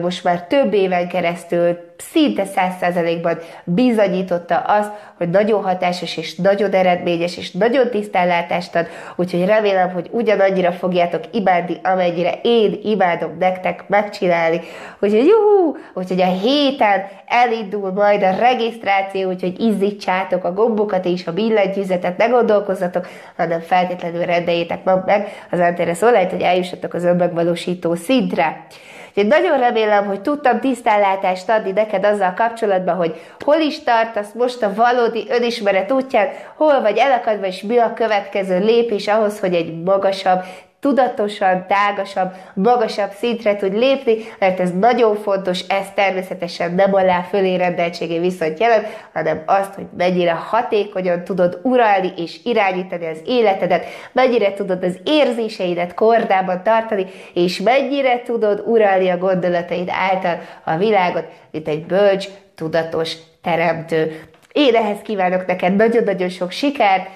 most 0.00 0.24
már 0.24 0.46
több 0.46 0.72
éven 0.72 1.08
keresztül 1.08 1.78
szinte 2.10 2.44
száz 2.44 2.72
százalékban 2.80 3.38
bizonyította 3.64 4.56
azt, 4.56 4.90
hogy 5.16 5.30
nagyon 5.30 5.62
hatásos 5.62 6.16
és 6.16 6.34
nagyon 6.34 6.72
eredményes 6.72 7.36
és 7.36 7.50
nagyon 7.50 7.90
tisztánlátást 7.90 8.76
ad, 8.76 8.86
úgyhogy 9.16 9.44
remélem, 9.44 9.92
hogy 9.92 10.08
ugyanannyira 10.10 10.72
fogjátok 10.72 11.22
imádni, 11.30 11.80
amennyire 11.82 12.38
én 12.42 12.80
imádom 12.82 13.36
nektek 13.38 13.84
megcsinálni. 13.88 14.60
Úgyhogy 15.00 15.26
juhú, 15.26 15.76
úgyhogy 15.94 16.20
a 16.20 16.38
héten 16.40 17.04
elindul 17.26 17.92
majd 17.92 18.22
a 18.22 18.36
regisztráció, 18.38 19.28
úgyhogy 19.28 19.60
izzítsátok 19.60 20.44
a 20.44 20.52
gombokat 20.52 21.04
és 21.04 21.26
a 21.26 21.32
billentyűzetet, 21.32 22.16
ne 22.16 22.26
gondolkozzatok, 22.26 23.08
hanem 23.36 23.60
feltétlenül 23.60 24.24
rendeljétek 24.24 24.84
meg 24.84 25.28
az 25.50 25.58
Antares 25.58 26.02
online 26.02 26.30
hogy 26.30 26.42
eljussatok 26.42 26.94
az 26.94 27.04
önmegvalósító 27.04 27.94
szintre. 27.94 28.66
Úgyhogy 29.14 29.26
nagyon 29.26 29.58
remélem, 29.58 30.06
hogy 30.06 30.20
tudtam 30.20 30.60
tisztánlátást 30.60 31.48
adni 31.48 31.70
neked 31.70 32.04
azzal 32.04 32.34
kapcsolatban, 32.34 32.94
hogy 32.94 33.20
hol 33.44 33.56
is 33.56 33.82
tartasz 33.82 34.32
most 34.34 34.62
a 34.62 34.74
valódi 34.74 35.26
önismeret 35.30 35.92
útján, 35.92 36.28
hol 36.56 36.80
vagy 36.80 36.96
elakadva, 36.96 37.46
és 37.46 37.62
mi 37.62 37.78
a 37.78 37.92
következő 37.92 38.58
lépés 38.58 39.08
ahhoz, 39.08 39.40
hogy 39.40 39.54
egy 39.54 39.82
magasabb, 39.82 40.44
tudatosan, 40.82 41.66
tágasabb, 41.66 42.34
magasabb 42.54 43.10
szintre 43.10 43.56
tud 43.56 43.72
lépni, 43.72 44.16
mert 44.38 44.60
ez 44.60 44.70
nagyon 44.78 45.16
fontos, 45.16 45.60
ez 45.60 45.86
természetesen 45.94 46.74
nem 46.74 46.94
alá 46.94 47.20
fölé 47.20 47.54
rendeltségé 47.56 48.18
viszont 48.18 48.60
jelent, 48.60 48.86
hanem 49.12 49.42
azt, 49.46 49.74
hogy 49.74 49.86
mennyire 49.96 50.32
hatékonyan 50.32 51.24
tudod 51.24 51.60
uralni 51.62 52.12
és 52.16 52.40
irányítani 52.44 53.06
az 53.06 53.18
életedet, 53.26 53.84
mennyire 54.12 54.54
tudod 54.54 54.84
az 54.84 54.98
érzéseidet 55.04 55.94
kordában 55.94 56.62
tartani, 56.62 57.06
és 57.34 57.60
mennyire 57.60 58.22
tudod 58.22 58.62
uralni 58.66 59.08
a 59.08 59.18
gondolataid 59.18 59.88
által 59.90 60.38
a 60.64 60.76
világot, 60.76 61.24
mint 61.50 61.68
egy 61.68 61.86
bölcs, 61.86 62.28
tudatos 62.54 63.14
teremtő. 63.42 64.20
Én 64.52 64.74
ehhez 64.74 64.98
kívánok 65.02 65.46
neked 65.46 65.76
nagyon-nagyon 65.76 66.28
sok 66.28 66.50
sikert, 66.50 67.08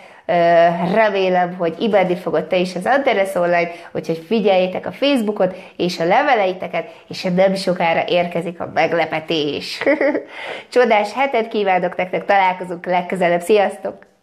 remélem, 0.95 1.55
hogy 1.57 1.75
imádni 1.79 2.17
fogod 2.17 2.47
te 2.47 2.57
is 2.57 2.75
az 2.75 2.87
Antares 2.87 3.35
Online, 3.35 3.71
úgyhogy 3.93 4.25
figyeljétek 4.27 4.87
a 4.87 4.93
Facebookot 4.93 5.55
és 5.77 5.99
a 5.99 6.05
leveleiteket, 6.05 6.89
és 7.09 7.23
nem 7.23 7.55
sokára 7.55 8.05
érkezik 8.07 8.61
a 8.61 8.71
meglepetés. 8.75 9.83
Csodás 10.73 11.13
hetet 11.13 11.49
kívánok 11.49 11.97
nektek, 11.97 12.25
találkozunk 12.25 12.87
legközelebb, 12.87 13.41
sziasztok! 13.41 14.16